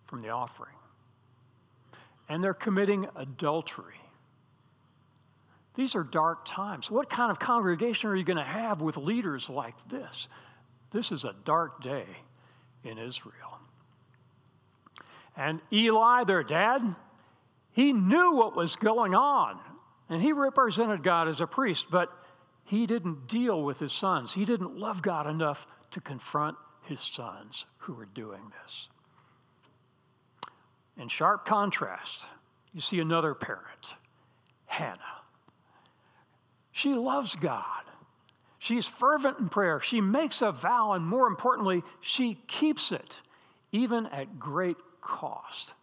from 0.06 0.20
the 0.20 0.28
offering, 0.28 0.76
and 2.28 2.44
they're 2.44 2.54
committing 2.54 3.08
adultery. 3.16 4.00
These 5.74 5.96
are 5.96 6.04
dark 6.04 6.44
times. 6.44 6.92
What 6.92 7.10
kind 7.10 7.32
of 7.32 7.40
congregation 7.40 8.08
are 8.08 8.14
you 8.14 8.22
going 8.22 8.36
to 8.36 8.44
have 8.44 8.80
with 8.80 8.96
leaders 8.96 9.50
like 9.50 9.74
this? 9.88 10.28
This 10.94 11.10
is 11.10 11.24
a 11.24 11.34
dark 11.44 11.82
day 11.82 12.06
in 12.84 12.98
Israel. 12.98 13.58
And 15.36 15.60
Eli, 15.72 16.22
their 16.22 16.44
dad, 16.44 16.94
he 17.72 17.92
knew 17.92 18.36
what 18.36 18.54
was 18.54 18.76
going 18.76 19.12
on. 19.12 19.58
And 20.08 20.22
he 20.22 20.32
represented 20.32 21.02
God 21.02 21.26
as 21.26 21.40
a 21.40 21.48
priest, 21.48 21.86
but 21.90 22.12
he 22.62 22.86
didn't 22.86 23.26
deal 23.26 23.60
with 23.60 23.80
his 23.80 23.92
sons. 23.92 24.34
He 24.34 24.44
didn't 24.44 24.78
love 24.78 25.02
God 25.02 25.26
enough 25.26 25.66
to 25.90 26.00
confront 26.00 26.56
his 26.82 27.00
sons 27.00 27.66
who 27.78 27.94
were 27.94 28.04
doing 28.06 28.52
this. 28.62 28.88
In 30.96 31.08
sharp 31.08 31.44
contrast, 31.44 32.28
you 32.72 32.80
see 32.80 33.00
another 33.00 33.34
parent, 33.34 33.94
Hannah. 34.66 35.22
She 36.70 36.94
loves 36.94 37.34
God. 37.34 37.82
She's 38.64 38.86
fervent 38.86 39.38
in 39.38 39.50
prayer. 39.50 39.78
She 39.78 40.00
makes 40.00 40.40
a 40.40 40.50
vow, 40.50 40.92
and 40.92 41.06
more 41.06 41.26
importantly, 41.26 41.82
she 42.00 42.38
keeps 42.46 42.92
it, 42.92 43.18
even 43.72 44.06
at 44.06 44.38
great 44.38 44.78
cost. 45.02 45.74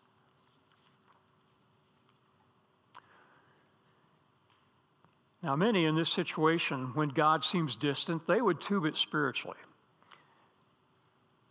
Now, 5.44 5.56
many 5.56 5.86
in 5.86 5.96
this 5.96 6.10
situation, 6.10 6.96
when 6.96 7.10
God 7.10 7.44
seems 7.44 7.76
distant, 7.76 8.26
they 8.26 8.42
would 8.42 8.60
tube 8.60 8.86
it 8.86 8.98
spiritually. 8.98 9.60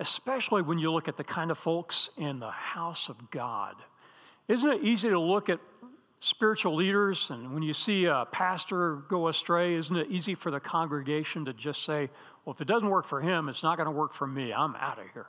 Especially 0.00 0.62
when 0.62 0.80
you 0.80 0.90
look 0.90 1.06
at 1.06 1.16
the 1.16 1.22
kind 1.22 1.52
of 1.52 1.58
folks 1.58 2.10
in 2.16 2.40
the 2.40 2.50
house 2.50 3.08
of 3.08 3.30
God. 3.30 3.76
Isn't 4.48 4.68
it 4.68 4.82
easy 4.82 5.08
to 5.08 5.20
look 5.20 5.48
at 5.48 5.60
spiritual 6.20 6.74
leaders 6.74 7.28
and 7.30 7.54
when 7.54 7.62
you 7.62 7.72
see 7.72 8.04
a 8.04 8.26
pastor 8.30 8.96
go 9.08 9.28
astray, 9.28 9.74
isn't 9.74 9.96
it 9.96 10.08
easy 10.10 10.34
for 10.34 10.50
the 10.50 10.60
congregation 10.60 11.46
to 11.46 11.52
just 11.52 11.84
say, 11.84 12.10
well, 12.44 12.54
if 12.54 12.60
it 12.60 12.68
doesn't 12.68 12.88
work 12.88 13.06
for 13.06 13.20
him, 13.20 13.48
it's 13.48 13.62
not 13.62 13.76
going 13.76 13.86
to 13.86 13.92
work 13.92 14.12
for 14.12 14.26
me. 14.26 14.52
I'm 14.52 14.76
out 14.76 14.98
of 14.98 15.06
here. 15.12 15.26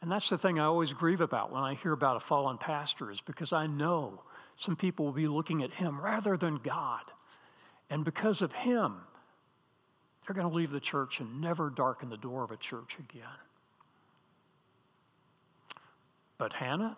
And 0.00 0.10
that's 0.10 0.28
the 0.28 0.38
thing 0.38 0.58
I 0.58 0.64
always 0.64 0.92
grieve 0.92 1.20
about 1.20 1.52
when 1.52 1.62
I 1.62 1.74
hear 1.74 1.92
about 1.92 2.16
a 2.16 2.20
fallen 2.20 2.58
pastor, 2.58 3.10
is 3.10 3.20
because 3.20 3.52
I 3.52 3.66
know 3.66 4.22
some 4.56 4.74
people 4.74 5.04
will 5.06 5.12
be 5.12 5.28
looking 5.28 5.62
at 5.62 5.74
him 5.74 6.00
rather 6.00 6.36
than 6.36 6.56
God. 6.56 7.02
And 7.88 8.04
because 8.04 8.42
of 8.42 8.52
him, 8.52 8.96
they're 10.26 10.34
going 10.34 10.48
to 10.48 10.54
leave 10.54 10.70
the 10.70 10.80
church 10.80 11.20
and 11.20 11.40
never 11.40 11.70
darken 11.70 12.08
the 12.08 12.16
door 12.16 12.42
of 12.42 12.50
a 12.50 12.56
church 12.56 12.96
again. 12.98 13.22
But 16.38 16.54
Hannah, 16.54 16.96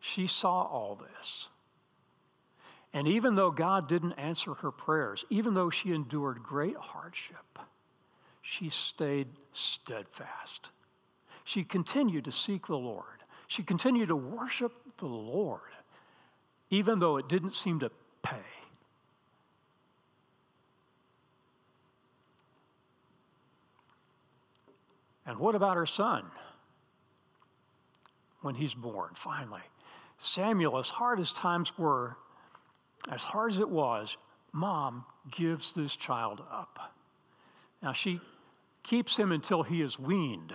she 0.00 0.26
saw 0.26 0.62
all 0.62 0.96
this. 0.96 1.48
And 2.92 3.06
even 3.06 3.36
though 3.36 3.50
God 3.50 3.88
didn't 3.88 4.14
answer 4.14 4.54
her 4.54 4.70
prayers, 4.72 5.24
even 5.30 5.54
though 5.54 5.70
she 5.70 5.92
endured 5.92 6.42
great 6.42 6.76
hardship, 6.76 7.58
she 8.42 8.68
stayed 8.68 9.28
steadfast. 9.52 10.70
She 11.44 11.62
continued 11.62 12.24
to 12.24 12.32
seek 12.32 12.66
the 12.66 12.76
Lord. 12.76 13.04
She 13.46 13.62
continued 13.62 14.08
to 14.08 14.16
worship 14.16 14.72
the 14.98 15.06
Lord, 15.06 15.60
even 16.70 16.98
though 16.98 17.16
it 17.16 17.28
didn't 17.28 17.54
seem 17.54 17.80
to 17.80 17.90
pay. 18.22 18.36
And 25.26 25.38
what 25.38 25.54
about 25.54 25.76
her 25.76 25.86
son 25.86 26.24
when 28.40 28.56
he's 28.56 28.74
born, 28.74 29.10
finally? 29.14 29.60
Samuel, 30.20 30.78
as 30.78 30.90
hard 30.90 31.18
as 31.18 31.32
times 31.32 31.72
were, 31.78 32.14
as 33.10 33.22
hard 33.22 33.52
as 33.52 33.58
it 33.58 33.70
was, 33.70 34.18
mom 34.52 35.06
gives 35.30 35.72
this 35.72 35.96
child 35.96 36.42
up. 36.52 36.92
Now, 37.82 37.94
she 37.94 38.20
keeps 38.82 39.16
him 39.16 39.32
until 39.32 39.62
he 39.62 39.80
is 39.80 39.98
weaned, 39.98 40.54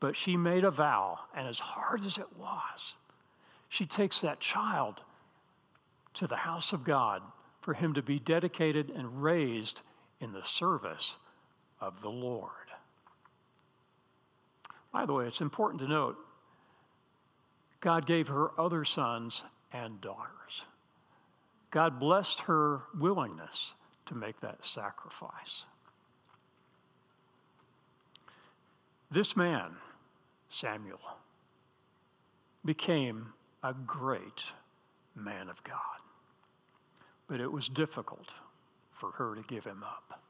but 0.00 0.16
she 0.16 0.36
made 0.36 0.64
a 0.64 0.70
vow, 0.72 1.20
and 1.32 1.46
as 1.46 1.60
hard 1.60 2.04
as 2.04 2.18
it 2.18 2.36
was, 2.36 2.94
she 3.68 3.86
takes 3.86 4.20
that 4.20 4.40
child 4.40 5.02
to 6.14 6.26
the 6.26 6.36
house 6.36 6.72
of 6.72 6.82
God 6.82 7.22
for 7.60 7.74
him 7.74 7.94
to 7.94 8.02
be 8.02 8.18
dedicated 8.18 8.90
and 8.90 9.22
raised 9.22 9.82
in 10.20 10.32
the 10.32 10.42
service 10.42 11.14
of 11.80 12.00
the 12.00 12.10
Lord. 12.10 12.50
By 14.92 15.06
the 15.06 15.12
way, 15.12 15.26
it's 15.28 15.40
important 15.40 15.80
to 15.82 15.88
note 15.88 16.18
God 17.80 18.06
gave 18.06 18.28
her 18.28 18.58
other 18.58 18.84
sons 18.84 19.44
and 19.72 20.00
daughters. 20.00 20.64
God 21.70 22.00
blessed 22.00 22.40
her 22.42 22.82
willingness 22.98 23.74
to 24.06 24.14
make 24.14 24.40
that 24.40 24.64
sacrifice. 24.64 25.64
This 29.10 29.36
man, 29.36 29.76
Samuel, 30.48 31.00
became 32.64 33.32
a 33.62 33.72
great 33.72 34.44
man 35.14 35.48
of 35.48 35.62
God. 35.64 35.76
But 37.26 37.40
it 37.40 37.52
was 37.52 37.68
difficult 37.68 38.34
for 38.92 39.12
her 39.12 39.34
to 39.34 39.42
give 39.42 39.64
him 39.64 39.82
up. 39.82 40.20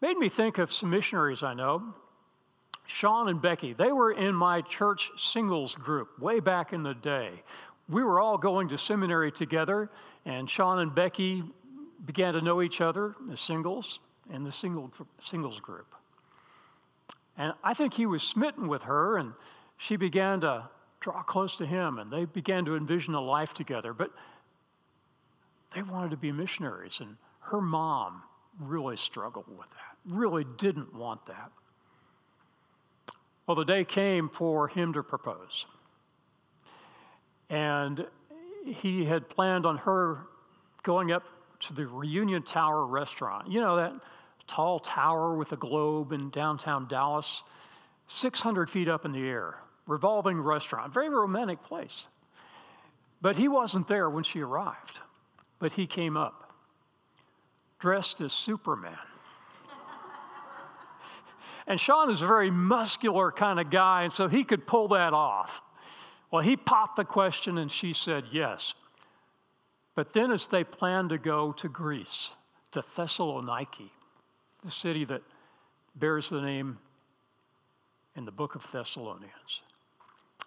Made 0.00 0.16
me 0.16 0.28
think 0.28 0.58
of 0.58 0.72
some 0.72 0.90
missionaries 0.90 1.42
I 1.42 1.54
know. 1.54 1.94
Sean 2.90 3.28
and 3.28 3.40
Becky, 3.40 3.74
they 3.74 3.92
were 3.92 4.10
in 4.10 4.34
my 4.34 4.62
church 4.62 5.10
singles 5.16 5.76
group 5.76 6.18
way 6.18 6.40
back 6.40 6.72
in 6.72 6.82
the 6.82 6.94
day 6.94 7.42
we 7.88 8.02
were 8.02 8.20
all 8.20 8.36
going 8.36 8.68
to 8.68 8.78
seminary 8.78 9.32
together, 9.32 9.90
and 10.24 10.48
Sean 10.48 10.78
and 10.78 10.94
Becky 10.94 11.42
began 12.04 12.34
to 12.34 12.40
know 12.40 12.60
each 12.62 12.80
other 12.80 13.14
as 13.32 13.40
singles 13.40 14.00
in 14.32 14.42
the 14.42 14.52
single, 14.52 14.92
singles 15.22 15.58
group. 15.60 15.94
And 17.36 17.54
I 17.64 17.72
think 17.74 17.94
he 17.94 18.04
was 18.04 18.22
smitten 18.22 18.68
with 18.68 18.82
her, 18.82 19.16
and 19.16 19.32
she 19.78 19.96
began 19.96 20.40
to 20.42 20.68
draw 21.00 21.22
close 21.22 21.56
to 21.56 21.66
him, 21.66 21.98
and 21.98 22.12
they 22.12 22.24
began 22.26 22.64
to 22.66 22.76
envision 22.76 23.14
a 23.14 23.20
life 23.20 23.54
together. 23.54 23.94
But 23.94 24.10
they 25.74 25.82
wanted 25.82 26.10
to 26.10 26.16
be 26.16 26.30
missionaries, 26.30 26.98
and 27.00 27.16
her 27.40 27.60
mom 27.60 28.22
really 28.60 28.96
struggled 28.96 29.46
with 29.48 29.70
that, 29.70 29.96
really 30.04 30.44
didn't 30.58 30.94
want 30.94 31.24
that. 31.26 31.52
Well, 33.48 33.54
the 33.54 33.64
day 33.64 33.82
came 33.82 34.28
for 34.28 34.68
him 34.68 34.92
to 34.92 35.02
propose. 35.02 35.64
And 37.48 38.06
he 38.66 39.06
had 39.06 39.30
planned 39.30 39.64
on 39.64 39.78
her 39.78 40.18
going 40.82 41.10
up 41.10 41.22
to 41.60 41.72
the 41.72 41.86
Reunion 41.86 42.42
Tower 42.42 42.84
restaurant. 42.84 43.50
You 43.50 43.62
know, 43.62 43.76
that 43.76 43.94
tall 44.46 44.78
tower 44.78 45.34
with 45.34 45.50
a 45.52 45.56
globe 45.56 46.12
in 46.12 46.28
downtown 46.28 46.88
Dallas, 46.88 47.42
600 48.06 48.68
feet 48.68 48.86
up 48.86 49.06
in 49.06 49.12
the 49.12 49.26
air, 49.26 49.56
revolving 49.86 50.38
restaurant, 50.42 50.92
very 50.92 51.08
romantic 51.08 51.62
place. 51.62 52.06
But 53.22 53.38
he 53.38 53.48
wasn't 53.48 53.88
there 53.88 54.10
when 54.10 54.24
she 54.24 54.42
arrived, 54.42 55.00
but 55.58 55.72
he 55.72 55.86
came 55.86 56.18
up 56.18 56.52
dressed 57.78 58.20
as 58.20 58.32
Superman. 58.34 58.98
And 61.68 61.78
Sean 61.78 62.10
is 62.10 62.22
a 62.22 62.26
very 62.26 62.50
muscular 62.50 63.30
kind 63.30 63.60
of 63.60 63.68
guy, 63.68 64.04
and 64.04 64.12
so 64.12 64.26
he 64.26 64.42
could 64.42 64.66
pull 64.66 64.88
that 64.88 65.12
off. 65.12 65.60
Well, 66.30 66.42
he 66.42 66.56
popped 66.56 66.96
the 66.96 67.04
question 67.04 67.58
and 67.58 67.70
she 67.70 67.92
said 67.92 68.24
yes. 68.32 68.74
But 69.94 70.14
then, 70.14 70.32
as 70.32 70.46
they 70.46 70.64
planned 70.64 71.10
to 71.10 71.18
go 71.18 71.52
to 71.52 71.68
Greece, 71.68 72.30
to 72.72 72.80
Thessaloniki, 72.80 73.90
the 74.64 74.70
city 74.70 75.04
that 75.04 75.22
bears 75.94 76.30
the 76.30 76.40
name 76.40 76.78
in 78.16 78.24
the 78.24 78.32
book 78.32 78.54
of 78.54 78.66
Thessalonians, 78.72 79.62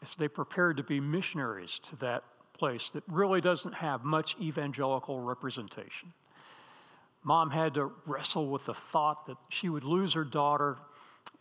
as 0.01 0.15
they 0.15 0.27
prepared 0.27 0.77
to 0.77 0.83
be 0.83 0.99
missionaries 0.99 1.79
to 1.89 1.95
that 1.97 2.23
place 2.57 2.89
that 2.91 3.03
really 3.07 3.41
doesn't 3.41 3.73
have 3.73 4.03
much 4.03 4.35
evangelical 4.41 5.19
representation, 5.19 6.13
mom 7.23 7.51
had 7.51 7.75
to 7.75 7.91
wrestle 8.07 8.47
with 8.47 8.65
the 8.65 8.73
thought 8.73 9.27
that 9.27 9.37
she 9.49 9.69
would 9.69 9.83
lose 9.83 10.13
her 10.13 10.23
daughter, 10.23 10.77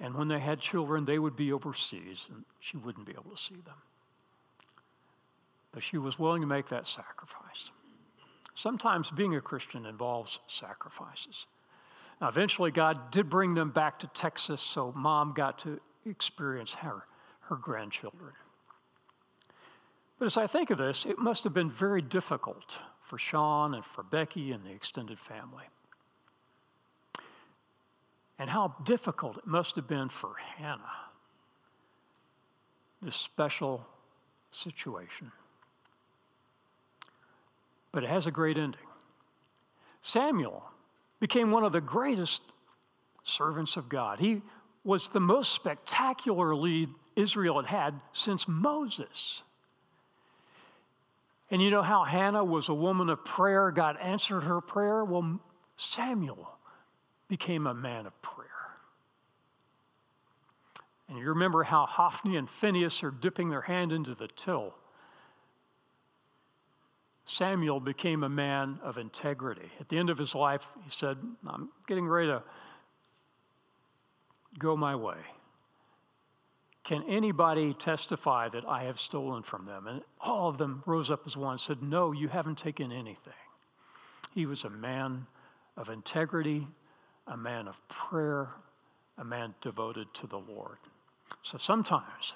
and 0.01 0.15
when 0.15 0.29
they 0.29 0.41
had 0.41 0.61
children, 0.61 1.05
they 1.05 1.19
would 1.19 1.37
be 1.37 1.53
overseas 1.53 2.27
and 2.31 2.45
she 2.59 2.77
wouldn't 2.77 3.07
be 3.07 3.13
able 3.13 3.37
to 3.37 3.43
see 3.43 3.61
them. 3.65 3.77
But 5.73 5.83
she 5.83 5.99
was 5.99 6.19
willing 6.19 6.41
to 6.41 6.47
make 6.47 6.69
that 6.71 6.87
sacrifice. 6.87 7.71
Sometimes 8.55 9.11
being 9.11 9.37
a 9.37 9.41
Christian 9.41 9.87
involves 9.87 10.39
sacrifices. 10.47 11.47
Now, 12.21 12.29
eventually, 12.29 12.71
God 12.71 13.11
did 13.11 13.31
bring 13.31 13.55
them 13.55 13.71
back 13.71 13.99
to 14.01 14.07
Texas, 14.09 14.61
so 14.61 14.93
mom 14.97 15.33
got 15.33 15.59
to 15.61 15.81
experience 16.05 16.75
her, 16.75 17.05
her 17.43 17.57
grandchildren. 17.57 18.33
But 20.19 20.27
as 20.27 20.37
I 20.37 20.47
think 20.47 20.71
of 20.71 20.79
this, 20.79 21.07
it 21.07 21.19
must 21.19 21.45
have 21.45 21.55
been 21.55 21.71
very 21.71 22.03
difficult 22.03 22.77
for 23.03 23.17
Sean 23.17 23.75
and 23.75 23.85
for 23.85 24.03
Becky 24.03 24.53
and 24.53 24.65
the 24.65 24.71
extended 24.71 25.19
family. 25.19 25.65
And 28.40 28.50
how 28.50 28.74
difficult 28.83 29.38
it 29.38 29.46
must 29.46 29.76
have 29.76 29.87
been 29.87 30.09
for 30.09 30.35
Hannah, 30.57 30.81
this 33.00 33.14
special 33.14 33.87
situation 34.50 35.31
but 37.92 38.05
it 38.05 38.11
has 38.11 38.26
a 38.26 38.31
great 38.31 38.57
ending. 38.57 38.81
Samuel 40.03 40.64
became 41.18 41.50
one 41.50 41.64
of 41.64 41.72
the 41.72 41.81
greatest 41.81 42.42
servants 43.22 43.76
of 43.76 43.88
God. 43.88 44.20
He 44.20 44.42
was 44.85 45.11
the 45.11 45.20
most 45.20 45.53
spectacular 45.53 46.55
lead 46.55 46.88
Israel 47.16 47.61
had 47.61 47.66
had 47.66 48.00
since 48.12 48.48
Moses. 48.48 49.42
And 51.50 51.61
you 51.61 51.70
know 51.70 51.83
how 51.83 52.05
Hannah 52.05 52.44
was 52.44 52.68
a 52.68 52.74
woman 52.74 53.11
of 53.11 53.24
prayer, 53.24 53.70
God 53.72 53.96
answered 54.00 54.42
her 54.42 54.61
prayer? 54.61 55.05
Well, 55.05 55.40
Samuel 55.76 56.48
became 57.31 57.66
a 57.66 57.73
man 57.73 58.07
of 58.07 58.23
prayer. 58.23 58.49
And 61.09 61.16
you 61.16 61.29
remember 61.29 61.62
how 61.62 61.87
Hophni 61.87 62.37
and 62.37 62.51
Phinehas 62.51 63.03
are 63.03 63.11
dipping 63.11 63.49
their 63.49 63.62
hand 63.62 63.93
into 63.93 64.14
the 64.14 64.29
till 64.29 64.75
Samuel 67.25 67.79
became 67.79 68.25
a 68.25 68.29
man 68.29 68.81
of 68.83 68.99
integrity. 68.99 69.71
At 69.79 69.88
the 69.88 69.99
end 69.99 70.11
of 70.11 70.19
his 70.19 70.35
life, 70.35 70.66
he 70.83 70.90
said, 70.90 71.16
I'm 71.47 71.69
getting 71.87 72.09
ready 72.09 72.27
to 72.27 72.43
go 74.59 74.77
my 74.77 74.97
way. 74.97 75.19
Can 76.83 77.05
anybody 77.09 77.73
testify 77.73 78.49
that 78.49 78.64
I 78.66 78.85
have 78.85 78.99
stolen 78.99 79.45
from 79.45 79.66
them? 79.66 79.87
And 79.87 80.03
all 80.21 80.49
of 80.49 80.59
them 80.59 80.83
rose 80.87 81.09
up 81.09 81.23
as 81.25 81.37
one 81.37 81.53
and 81.53 81.61
said, 81.61 81.83
No, 81.83 82.11
you 82.11 82.27
haven't 82.27 82.59
taken 82.59 82.90
anything. 82.90 83.33
He 84.35 84.45
was 84.45 84.64
a 84.64 84.71
man 84.71 85.27
of 85.77 85.88
integrity, 85.88 86.66
a 87.26 87.37
man 87.37 87.68
of 87.68 87.76
prayer, 87.88 88.48
a 89.18 89.24
man 89.24 89.54
devoted 89.61 90.12
to 90.14 90.26
the 90.26 90.38
Lord. 90.38 90.78
So 91.42 91.59
sometimes 91.59 92.35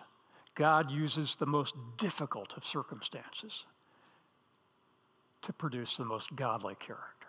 God 0.54 0.90
uses 0.90 1.36
the 1.36 1.46
most 1.46 1.74
difficult 1.98 2.56
of 2.56 2.64
circumstances 2.64 3.64
to 5.42 5.52
produce 5.52 5.96
the 5.96 6.04
most 6.04 6.34
godly 6.36 6.74
character. 6.74 7.28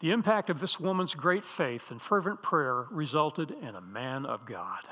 The 0.00 0.10
impact 0.10 0.50
of 0.50 0.60
this 0.60 0.80
woman's 0.80 1.14
great 1.14 1.44
faith 1.44 1.90
and 1.90 2.02
fervent 2.02 2.42
prayer 2.42 2.86
resulted 2.90 3.52
in 3.52 3.76
a 3.76 3.80
man 3.80 4.26
of 4.26 4.46
God. 4.46 4.82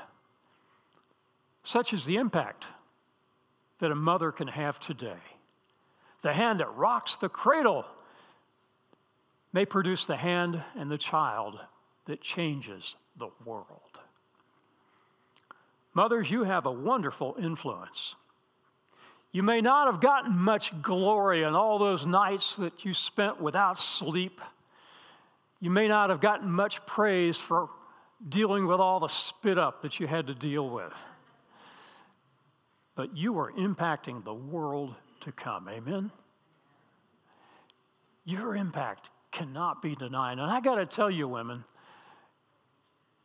Such 1.63 1.91
is 1.91 2.05
the 2.05 2.15
impact 2.15 2.65
that 3.79 3.91
a 3.91 3.95
mother 3.95 4.31
can 4.31 4.47
have 4.47 4.79
today. 4.79 5.19
The 6.21 6.33
hand 6.33 6.59
that 6.59 6.75
rocks 6.75 7.17
the 7.17 7.29
cradle 7.29 7.85
may 9.53 9.65
produce 9.65 10.05
the 10.05 10.17
hand 10.17 10.61
and 10.75 10.89
the 10.89 10.97
child 10.97 11.59
that 12.05 12.21
changes 12.21 12.95
the 13.17 13.29
world. 13.45 13.99
Mothers, 15.93 16.31
you 16.31 16.43
have 16.43 16.65
a 16.65 16.71
wonderful 16.71 17.35
influence. 17.39 18.15
You 19.31 19.43
may 19.43 19.61
not 19.61 19.91
have 19.91 20.01
gotten 20.01 20.37
much 20.37 20.81
glory 20.81 21.43
in 21.43 21.53
all 21.53 21.79
those 21.79 22.05
nights 22.05 22.55
that 22.57 22.85
you 22.85 22.93
spent 22.93 23.41
without 23.41 23.77
sleep. 23.77 24.39
You 25.59 25.69
may 25.69 25.87
not 25.87 26.09
have 26.09 26.19
gotten 26.19 26.51
much 26.51 26.85
praise 26.85 27.37
for 27.37 27.69
dealing 28.27 28.67
with 28.67 28.79
all 28.79 28.99
the 28.99 29.07
spit 29.07 29.57
up 29.57 29.81
that 29.81 29.99
you 29.99 30.07
had 30.07 30.27
to 30.27 30.35
deal 30.35 30.69
with. 30.69 30.93
But 32.95 33.15
you 33.15 33.37
are 33.39 33.51
impacting 33.53 34.23
the 34.23 34.33
world 34.33 34.95
to 35.21 35.31
come. 35.31 35.69
Amen? 35.69 36.11
Your 38.25 38.55
impact 38.55 39.09
cannot 39.31 39.81
be 39.81 39.95
denied. 39.95 40.39
And 40.39 40.49
I 40.49 40.59
got 40.61 40.75
to 40.75 40.85
tell 40.85 41.09
you, 41.09 41.27
women, 41.27 41.63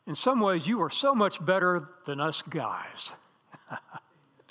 in 0.06 0.14
some 0.14 0.40
ways, 0.40 0.66
you 0.66 0.80
are 0.82 0.90
so 0.90 1.14
much 1.14 1.44
better 1.44 1.88
than 2.06 2.20
us 2.20 2.42
guys. 2.42 3.10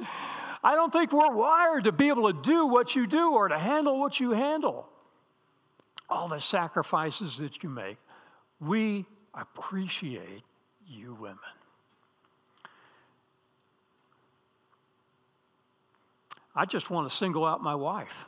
I 0.63 0.75
don't 0.75 0.91
think 0.91 1.11
we're 1.11 1.33
wired 1.33 1.85
to 1.85 1.91
be 1.91 2.09
able 2.09 2.31
to 2.31 2.41
do 2.41 2.65
what 2.65 2.95
you 2.95 3.07
do 3.07 3.31
or 3.31 3.47
to 3.47 3.57
handle 3.57 3.99
what 3.99 4.19
you 4.19 4.31
handle. 4.31 4.89
All 6.09 6.27
the 6.27 6.39
sacrifices 6.39 7.37
that 7.37 7.63
you 7.63 7.69
make, 7.69 7.97
we 8.59 9.05
appreciate 9.33 10.43
you 10.87 11.15
women. 11.19 11.37
I 16.55 16.65
just 16.65 16.89
want 16.89 17.09
to 17.09 17.15
single 17.15 17.45
out 17.45 17.61
my 17.61 17.75
wife 17.75 18.25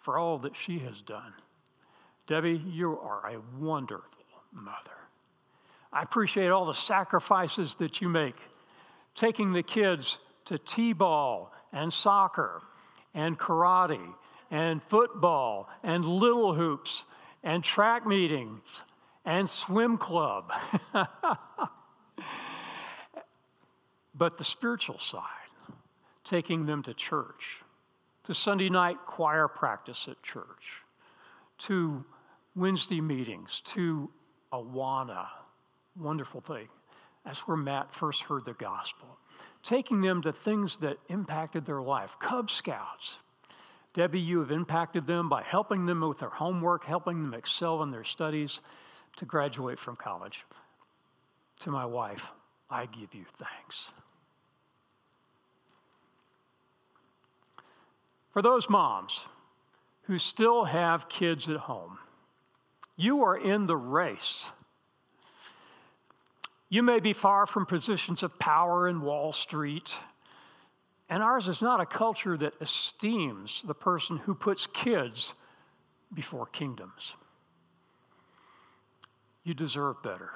for 0.00 0.18
all 0.18 0.38
that 0.38 0.56
she 0.56 0.80
has 0.80 1.00
done. 1.00 1.32
Debbie, 2.26 2.62
you 2.66 2.98
are 2.98 3.30
a 3.30 3.40
wonderful 3.58 4.04
mother. 4.52 4.98
I 5.92 6.02
appreciate 6.02 6.48
all 6.48 6.66
the 6.66 6.74
sacrifices 6.74 7.76
that 7.76 8.00
you 8.00 8.08
make, 8.08 8.36
taking 9.14 9.52
the 9.52 9.62
kids 9.62 10.18
to 10.46 10.58
T 10.58 10.92
ball 10.92 11.52
and 11.72 11.92
soccer 11.92 12.62
and 13.14 13.38
karate 13.38 14.14
and 14.50 14.82
football 14.82 15.68
and 15.82 16.04
little 16.04 16.54
hoops 16.54 17.04
and 17.42 17.62
track 17.62 18.06
meetings 18.06 18.62
and 19.24 19.48
swim 19.48 19.98
club. 19.98 20.52
but 24.14 24.36
the 24.38 24.44
spiritual 24.44 24.98
side, 24.98 25.22
taking 26.24 26.66
them 26.66 26.82
to 26.82 26.92
church, 26.92 27.62
to 28.28 28.34
Sunday 28.34 28.68
night 28.68 28.98
choir 29.06 29.48
practice 29.48 30.06
at 30.06 30.22
church, 30.22 30.82
to 31.56 32.04
Wednesday 32.54 33.00
meetings, 33.00 33.62
to 33.64 34.10
Awana, 34.52 35.28
wonderful 35.98 36.42
thing. 36.42 36.68
That's 37.24 37.48
where 37.48 37.56
Matt 37.56 37.94
first 37.94 38.24
heard 38.24 38.44
the 38.44 38.52
gospel. 38.52 39.16
Taking 39.62 40.02
them 40.02 40.20
to 40.20 40.32
things 40.34 40.76
that 40.82 40.98
impacted 41.08 41.64
their 41.64 41.80
life. 41.80 42.16
Cub 42.20 42.50
Scouts. 42.50 43.16
Debbie, 43.94 44.20
you 44.20 44.40
have 44.40 44.50
impacted 44.50 45.06
them 45.06 45.30
by 45.30 45.42
helping 45.42 45.86
them 45.86 46.02
with 46.02 46.18
their 46.18 46.28
homework, 46.28 46.84
helping 46.84 47.22
them 47.22 47.32
excel 47.32 47.82
in 47.82 47.90
their 47.90 48.04
studies 48.04 48.60
to 49.16 49.24
graduate 49.24 49.78
from 49.78 49.96
college. 49.96 50.44
To 51.60 51.70
my 51.70 51.86
wife, 51.86 52.26
I 52.68 52.84
give 52.84 53.14
you 53.14 53.24
thanks. 53.38 53.88
For 58.38 58.42
those 58.42 58.70
moms 58.70 59.24
who 60.02 60.16
still 60.16 60.66
have 60.66 61.08
kids 61.08 61.48
at 61.48 61.56
home, 61.56 61.98
you 62.96 63.20
are 63.24 63.36
in 63.36 63.66
the 63.66 63.76
race. 63.76 64.46
You 66.68 66.84
may 66.84 67.00
be 67.00 67.12
far 67.12 67.46
from 67.46 67.66
positions 67.66 68.22
of 68.22 68.38
power 68.38 68.86
in 68.86 69.00
Wall 69.00 69.32
Street, 69.32 69.96
and 71.10 71.20
ours 71.20 71.48
is 71.48 71.60
not 71.60 71.80
a 71.80 71.84
culture 71.84 72.36
that 72.36 72.54
esteems 72.60 73.64
the 73.66 73.74
person 73.74 74.18
who 74.18 74.36
puts 74.36 74.68
kids 74.68 75.34
before 76.14 76.46
kingdoms. 76.46 77.14
You 79.42 79.52
deserve 79.52 80.00
better. 80.00 80.30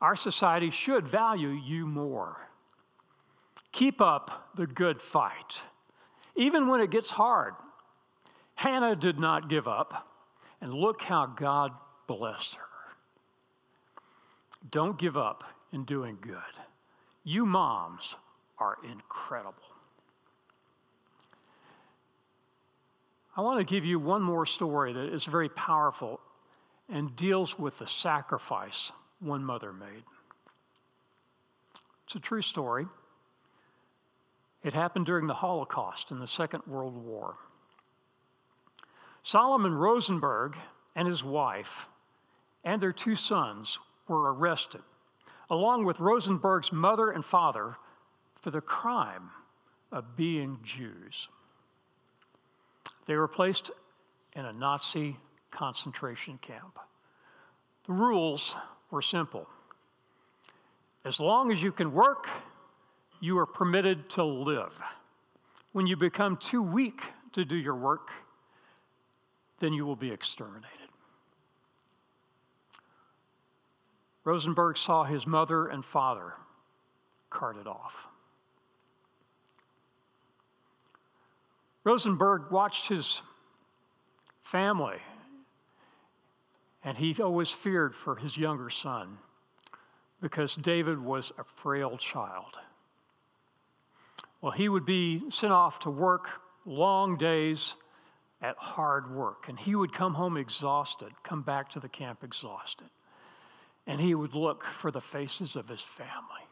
Our 0.00 0.16
society 0.16 0.72
should 0.72 1.06
value 1.06 1.50
you 1.50 1.86
more. 1.86 2.47
Keep 3.78 4.00
up 4.00 4.50
the 4.56 4.66
good 4.66 5.00
fight, 5.00 5.62
even 6.34 6.66
when 6.66 6.80
it 6.80 6.90
gets 6.90 7.10
hard. 7.10 7.54
Hannah 8.56 8.96
did 8.96 9.20
not 9.20 9.48
give 9.48 9.68
up, 9.68 10.08
and 10.60 10.74
look 10.74 11.02
how 11.02 11.26
God 11.26 11.70
blessed 12.08 12.56
her. 12.56 12.64
Don't 14.68 14.98
give 14.98 15.16
up 15.16 15.44
in 15.72 15.84
doing 15.84 16.18
good. 16.20 16.58
You 17.22 17.46
moms 17.46 18.16
are 18.58 18.78
incredible. 18.82 19.54
I 23.36 23.42
want 23.42 23.60
to 23.60 23.72
give 23.72 23.84
you 23.84 24.00
one 24.00 24.22
more 24.22 24.44
story 24.44 24.92
that 24.92 25.14
is 25.14 25.24
very 25.24 25.48
powerful 25.48 26.18
and 26.88 27.14
deals 27.14 27.56
with 27.56 27.78
the 27.78 27.86
sacrifice 27.86 28.90
one 29.20 29.44
mother 29.44 29.72
made. 29.72 30.02
It's 32.06 32.16
a 32.16 32.18
true 32.18 32.42
story. 32.42 32.88
It 34.62 34.74
happened 34.74 35.06
during 35.06 35.26
the 35.26 35.34
Holocaust 35.34 36.10
in 36.10 36.18
the 36.18 36.26
Second 36.26 36.62
World 36.66 36.96
War. 36.96 37.36
Solomon 39.22 39.74
Rosenberg 39.74 40.56
and 40.94 41.06
his 41.06 41.22
wife 41.22 41.86
and 42.64 42.80
their 42.80 42.92
two 42.92 43.14
sons 43.14 43.78
were 44.08 44.32
arrested, 44.32 44.82
along 45.48 45.84
with 45.84 46.00
Rosenberg's 46.00 46.72
mother 46.72 47.10
and 47.10 47.24
father, 47.24 47.76
for 48.40 48.50
the 48.50 48.60
crime 48.60 49.30
of 49.92 50.16
being 50.16 50.58
Jews. 50.62 51.28
They 53.06 53.16
were 53.16 53.28
placed 53.28 53.70
in 54.34 54.44
a 54.44 54.52
Nazi 54.52 55.16
concentration 55.50 56.38
camp. 56.38 56.78
The 57.86 57.92
rules 57.92 58.54
were 58.90 59.02
simple. 59.02 59.48
As 61.04 61.18
long 61.18 61.50
as 61.50 61.62
you 61.62 61.72
can 61.72 61.92
work, 61.92 62.28
you 63.20 63.38
are 63.38 63.46
permitted 63.46 64.08
to 64.10 64.24
live. 64.24 64.80
When 65.72 65.86
you 65.86 65.96
become 65.96 66.36
too 66.36 66.62
weak 66.62 67.02
to 67.32 67.44
do 67.44 67.56
your 67.56 67.74
work, 67.74 68.10
then 69.60 69.72
you 69.72 69.84
will 69.84 69.96
be 69.96 70.10
exterminated. 70.10 70.70
Rosenberg 74.24 74.76
saw 74.76 75.04
his 75.04 75.26
mother 75.26 75.66
and 75.66 75.84
father 75.84 76.34
carted 77.30 77.66
off. 77.66 78.06
Rosenberg 81.84 82.50
watched 82.50 82.88
his 82.88 83.22
family, 84.42 84.98
and 86.84 86.98
he 86.98 87.16
always 87.22 87.50
feared 87.50 87.94
for 87.94 88.16
his 88.16 88.36
younger 88.36 88.68
son 88.68 89.18
because 90.20 90.54
David 90.54 91.02
was 91.02 91.32
a 91.38 91.44
frail 91.44 91.96
child. 91.96 92.58
Well, 94.40 94.52
he 94.52 94.68
would 94.68 94.84
be 94.84 95.22
sent 95.30 95.52
off 95.52 95.80
to 95.80 95.90
work 95.90 96.28
long 96.64 97.16
days 97.16 97.74
at 98.40 98.56
hard 98.56 99.12
work, 99.12 99.48
and 99.48 99.58
he 99.58 99.74
would 99.74 99.92
come 99.92 100.14
home 100.14 100.36
exhausted, 100.36 101.10
come 101.24 101.42
back 101.42 101.70
to 101.70 101.80
the 101.80 101.88
camp 101.88 102.22
exhausted, 102.22 102.88
and 103.86 104.00
he 104.00 104.14
would 104.14 104.34
look 104.34 104.64
for 104.64 104.90
the 104.90 105.00
faces 105.00 105.56
of 105.56 105.68
his 105.68 105.80
family. 105.80 106.46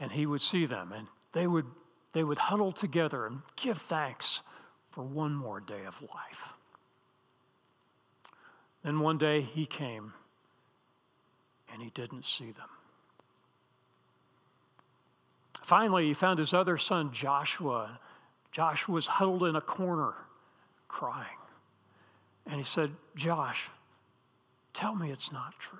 And 0.00 0.10
he 0.10 0.26
would 0.26 0.40
see 0.40 0.66
them, 0.66 0.92
and 0.92 1.06
they 1.32 1.46
would, 1.46 1.66
they 2.12 2.24
would 2.24 2.38
huddle 2.38 2.72
together 2.72 3.26
and 3.26 3.42
give 3.54 3.78
thanks 3.78 4.40
for 4.90 5.04
one 5.04 5.34
more 5.34 5.60
day 5.60 5.84
of 5.86 6.02
life. 6.02 6.48
Then 8.82 8.98
one 8.98 9.18
day 9.18 9.42
he 9.42 9.66
came, 9.66 10.14
and 11.72 11.80
he 11.80 11.90
didn't 11.90 12.24
see 12.24 12.50
them. 12.50 12.68
Finally, 15.62 16.06
he 16.06 16.14
found 16.14 16.38
his 16.38 16.52
other 16.52 16.76
son, 16.76 17.12
Joshua. 17.12 18.00
Joshua 18.50 18.94
was 18.94 19.06
huddled 19.06 19.44
in 19.44 19.56
a 19.56 19.60
corner 19.60 20.14
crying. 20.88 21.38
And 22.46 22.56
he 22.56 22.64
said, 22.64 22.90
Josh, 23.14 23.70
tell 24.74 24.94
me 24.94 25.10
it's 25.10 25.32
not 25.32 25.54
true. 25.58 25.78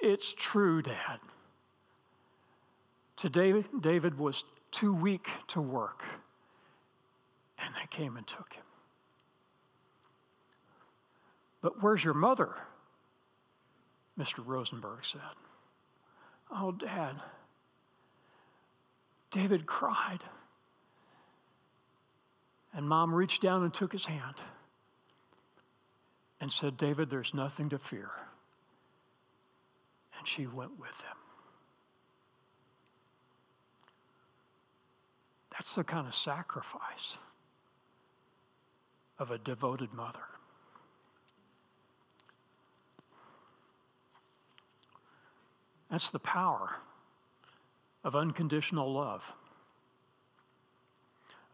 It's 0.00 0.32
true, 0.32 0.80
Dad. 0.80 1.18
Today, 3.16 3.64
David 3.80 4.16
was 4.16 4.44
too 4.70 4.94
weak 4.94 5.28
to 5.48 5.60
work, 5.60 6.04
and 7.58 7.74
they 7.74 7.88
came 7.90 8.16
and 8.16 8.24
took 8.24 8.52
him. 8.52 8.62
But 11.60 11.82
where's 11.82 12.04
your 12.04 12.14
mother? 12.14 12.54
Mr. 14.16 14.44
Rosenberg 14.44 15.04
said. 15.04 15.20
Oh, 16.50 16.72
Dad. 16.72 17.16
David 19.30 19.66
cried. 19.66 20.24
And 22.72 22.88
mom 22.88 23.14
reached 23.14 23.42
down 23.42 23.62
and 23.62 23.72
took 23.72 23.92
his 23.92 24.06
hand 24.06 24.36
and 26.40 26.52
said, 26.52 26.76
David, 26.76 27.10
there's 27.10 27.34
nothing 27.34 27.68
to 27.70 27.78
fear. 27.78 28.10
And 30.16 30.26
she 30.26 30.46
went 30.46 30.78
with 30.78 30.88
him. 31.00 31.16
That's 35.52 35.74
the 35.74 35.84
kind 35.84 36.06
of 36.06 36.14
sacrifice 36.14 37.16
of 39.18 39.30
a 39.32 39.38
devoted 39.38 39.92
mother. 39.92 40.20
That's 45.90 46.10
the 46.10 46.18
power 46.18 46.76
of 48.04 48.14
unconditional 48.14 48.92
love. 48.92 49.32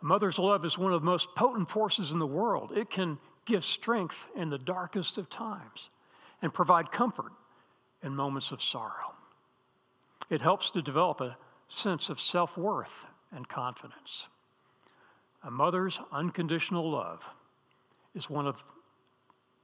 A 0.02 0.04
mother's 0.04 0.38
love 0.38 0.64
is 0.64 0.76
one 0.76 0.92
of 0.92 1.00
the 1.00 1.06
most 1.06 1.34
potent 1.34 1.70
forces 1.70 2.10
in 2.10 2.18
the 2.18 2.26
world. 2.26 2.72
It 2.76 2.90
can 2.90 3.18
give 3.46 3.64
strength 3.64 4.26
in 4.36 4.50
the 4.50 4.58
darkest 4.58 5.18
of 5.18 5.30
times 5.30 5.88
and 6.42 6.52
provide 6.52 6.90
comfort 6.90 7.32
in 8.02 8.14
moments 8.14 8.50
of 8.50 8.62
sorrow. 8.62 9.14
It 10.30 10.42
helps 10.42 10.70
to 10.70 10.82
develop 10.82 11.20
a 11.20 11.36
sense 11.68 12.08
of 12.08 12.20
self 12.20 12.56
worth 12.56 13.06
and 13.32 13.48
confidence. 13.48 14.26
A 15.42 15.50
mother's 15.50 16.00
unconditional 16.12 16.90
love 16.90 17.22
is 18.14 18.30
one 18.30 18.46
of 18.46 18.62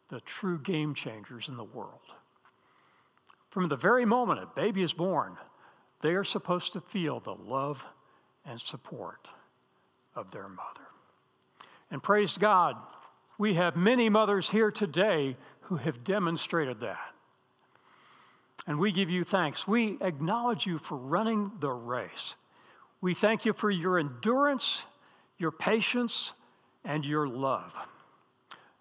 the 0.08 0.20
true 0.20 0.58
game 0.58 0.94
changers 0.94 1.48
in 1.48 1.56
the 1.56 1.64
world. 1.64 2.14
From 3.50 3.68
the 3.68 3.76
very 3.76 4.04
moment 4.04 4.40
a 4.40 4.46
baby 4.46 4.82
is 4.82 4.92
born, 4.92 5.36
they 6.02 6.10
are 6.10 6.24
supposed 6.24 6.72
to 6.72 6.80
feel 6.80 7.20
the 7.20 7.34
love 7.34 7.84
and 8.44 8.60
support 8.60 9.28
of 10.14 10.30
their 10.30 10.48
mother. 10.48 10.88
And 11.90 12.02
praise 12.02 12.38
God, 12.38 12.76
we 13.38 13.54
have 13.54 13.76
many 13.76 14.08
mothers 14.08 14.50
here 14.50 14.70
today 14.70 15.36
who 15.62 15.76
have 15.76 16.04
demonstrated 16.04 16.80
that. 16.80 17.14
And 18.66 18.78
we 18.78 18.92
give 18.92 19.10
you 19.10 19.24
thanks. 19.24 19.66
We 19.66 19.98
acknowledge 20.00 20.66
you 20.66 20.78
for 20.78 20.96
running 20.96 21.52
the 21.60 21.70
race. 21.70 22.34
We 23.00 23.14
thank 23.14 23.44
you 23.44 23.52
for 23.52 23.70
your 23.70 23.98
endurance, 23.98 24.82
your 25.38 25.50
patience, 25.50 26.32
and 26.84 27.04
your 27.04 27.26
love. 27.26 27.72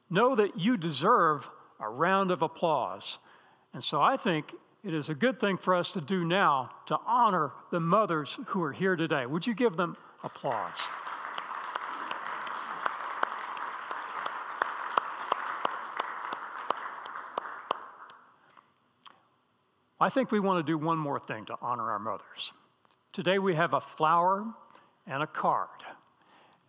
Know 0.10 0.36
that 0.36 0.60
you 0.60 0.78
deserve 0.78 1.50
a 1.80 1.90
round 1.90 2.32
of 2.32 2.42
applause. 2.42 3.18
And 3.74 3.84
so 3.84 4.02
I 4.02 4.18
think 4.18 4.54
it 4.84 4.94
is 4.94 5.10
a 5.10 5.16
good 5.16 5.40
thing 5.40 5.58
for 5.58 5.76
us 5.76 5.92
to 5.92 6.02
do 6.02 6.24
now 6.24 6.72
to 6.88 6.98
honor 7.06 7.52
the 7.72 7.80
mothers 7.80 8.38
who 8.48 8.64
are 8.64 8.72
here 8.72 8.96
today. 8.96 9.26
Would 9.26 9.46
you 9.46 9.54
give 9.54 9.76
them 9.76 9.98
applause? 10.24 10.78
I 20.02 20.10
think 20.10 20.32
we 20.32 20.40
want 20.40 20.66
to 20.66 20.72
do 20.72 20.78
one 20.78 20.98
more 20.98 21.20
thing 21.20 21.46
to 21.48 21.56
honor 21.62 21.92
our 21.92 22.00
mothers. 22.00 22.54
Today 23.12 23.38
we 23.38 23.56
have 23.56 23.74
a 23.74 23.82
flower 23.82 24.46
and 25.06 25.22
a 25.22 25.28
card. 25.28 25.68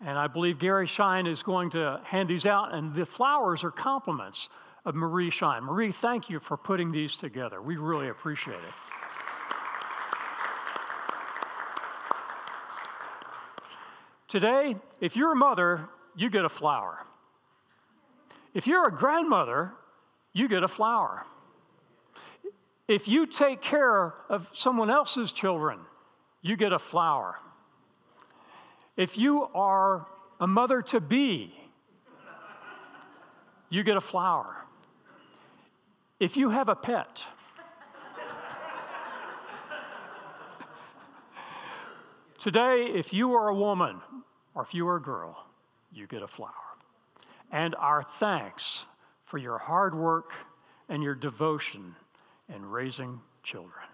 And 0.01 0.19
I 0.19 0.27
believe 0.27 0.59
Gary 0.59 0.89
Shine 0.89 1.29
is 1.29 1.43
going 1.45 1.71
to 1.71 2.01
hand 2.05 2.29
these 2.29 2.45
out, 2.45 2.75
and 2.75 2.93
the 2.93 3.07
flowers 3.07 3.63
are 3.63 3.71
compliments 3.71 4.49
of 4.85 4.95
Marie 4.95 5.31
Shine. 5.31 5.65
Marie, 5.65 5.93
thank 5.93 6.31
you 6.31 6.41
for 6.41 6.57
putting 6.57 6.93
these 6.93 7.17
together. 7.17 7.61
We 7.61 7.77
really 7.77 8.09
appreciate 8.09 8.55
it. 8.55 8.75
Today, 14.29 14.77
if 15.01 15.17
you're 15.17 15.33
a 15.33 15.37
mother, 15.37 15.89
you 16.17 16.31
get 16.31 16.45
a 16.45 16.49
flower. 16.49 17.05
If 18.55 18.67
you're 18.67 18.87
a 18.87 18.93
grandmother, 18.93 19.73
you 20.33 20.49
get 20.49 20.63
a 20.63 20.69
flower. 20.69 21.25
If 22.87 23.07
you 23.07 23.27
take 23.27 23.61
care 23.61 24.15
of 24.29 24.49
someone 24.53 24.91
else's 24.91 25.33
children, 25.33 25.81
you 26.43 26.57
get 26.57 26.73
a 26.73 26.79
flower. 26.79 27.39
If 28.97 29.17
you 29.17 29.49
are 29.55 30.07
a 30.41 30.47
mother 30.47 30.83
to 30.83 31.01
be, 31.01 31.55
you 33.69 33.83
get 33.83 33.97
a 33.97 34.01
flower. 34.01 34.57
If 36.21 36.37
you 36.37 36.51
have 36.51 36.69
a 36.69 36.77
pet, 36.77 37.25
today, 42.39 42.91
if 42.95 43.15
you 43.15 43.33
are 43.33 43.49
a 43.49 43.55
woman 43.55 44.03
or 44.55 44.63
if 44.63 44.75
you 44.75 44.87
are 44.87 44.97
a 44.97 45.03
girl, 45.03 45.47
you 45.91 46.07
get 46.07 46.23
a 46.23 46.29
flower. 46.29 46.53
And 47.51 47.75
our 47.77 48.03
thanks 48.03 48.85
for 49.25 49.39
your 49.39 49.57
hard 49.57 49.95
work 49.95 50.35
and 50.91 51.03
your 51.03 51.15
devotion 51.15 51.97
in 52.55 52.67
raising 52.67 53.21
children. 53.43 53.90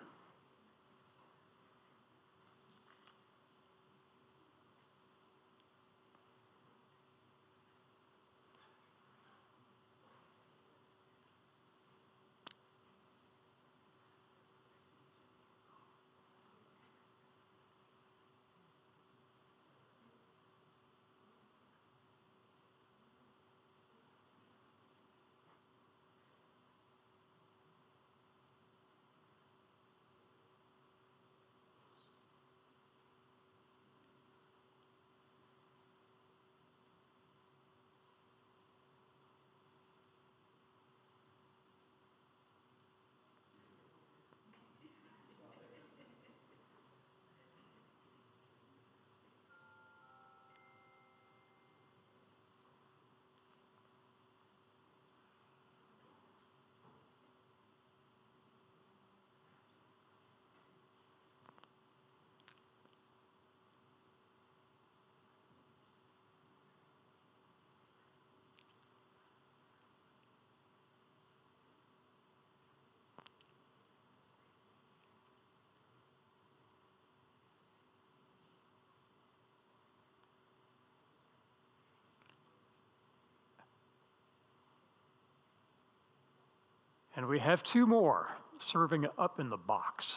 And 87.16 87.26
we 87.26 87.38
have 87.38 87.62
two 87.62 87.86
more 87.86 88.36
serving 88.58 89.06
up 89.18 89.40
in 89.40 89.48
the 89.48 89.56
box. 89.56 90.16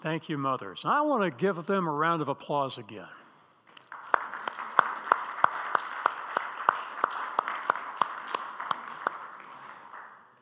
Thank 0.00 0.28
you, 0.28 0.38
mothers. 0.38 0.82
I 0.84 1.00
want 1.00 1.24
to 1.24 1.30
give 1.30 1.66
them 1.66 1.88
a 1.88 1.92
round 1.92 2.22
of 2.22 2.28
applause 2.28 2.78
again. 2.78 3.08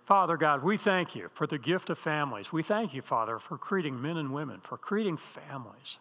Father 0.07 0.37
God, 0.37 0.63
we 0.63 0.77
thank 0.77 1.17
you 1.17 1.29
for 1.35 1.49
the 1.49 1.59
gift 1.59 1.91
of 1.91 1.99
families. 1.99 2.53
We 2.53 2.63
thank 2.63 2.95
you, 2.95 3.03
Father, 3.03 3.41
for 3.41 3.59
creating 3.59 4.01
men 4.01 4.17
and 4.17 4.33
women, 4.33 4.61
for 4.61 4.79
creating 4.79 5.17
families. 5.17 5.99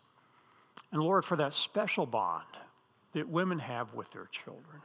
And 0.92 1.02
Lord, 1.02 1.26
for 1.26 1.36
that 1.38 1.56
special 1.56 2.06
bond 2.06 2.46
that 3.14 3.28
women 3.28 3.58
have 3.58 3.96
with 3.96 4.12
their 4.12 4.28
children. 4.28 4.82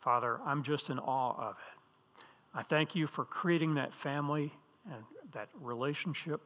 Father, 0.00 0.40
I'm 0.44 0.62
just 0.62 0.90
in 0.90 0.98
awe 0.98 1.34
of 1.38 1.56
it. 1.56 2.22
I 2.54 2.62
thank 2.62 2.94
you 2.94 3.06
for 3.06 3.24
creating 3.24 3.76
that 3.76 3.94
family 3.94 4.52
and 4.92 5.02
that 5.32 5.48
relationship. 5.58 6.42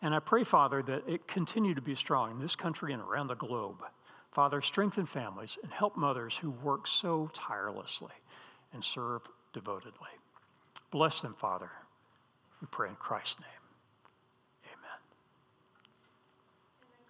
And 0.00 0.14
I 0.14 0.20
pray, 0.20 0.44
Father, 0.44 0.80
that 0.84 1.02
it 1.08 1.26
continue 1.26 1.74
to 1.74 1.82
be 1.82 1.96
strong 1.96 2.30
in 2.30 2.38
this 2.38 2.54
country 2.54 2.92
and 2.92 3.02
around 3.02 3.26
the 3.26 3.34
globe. 3.34 3.82
Father, 4.30 4.60
strengthen 4.60 5.06
families 5.06 5.58
and 5.64 5.72
help 5.72 5.96
mothers 5.96 6.36
who 6.36 6.52
work 6.52 6.86
so 6.86 7.30
tirelessly 7.34 8.12
and 8.72 8.84
serve 8.84 9.22
devotedly. 9.52 10.08
Bless 10.92 11.22
them, 11.22 11.34
Father. 11.34 11.70
We 12.60 12.68
pray 12.70 12.90
in 12.90 12.96
Christ's 12.96 13.40
name. 13.40 13.61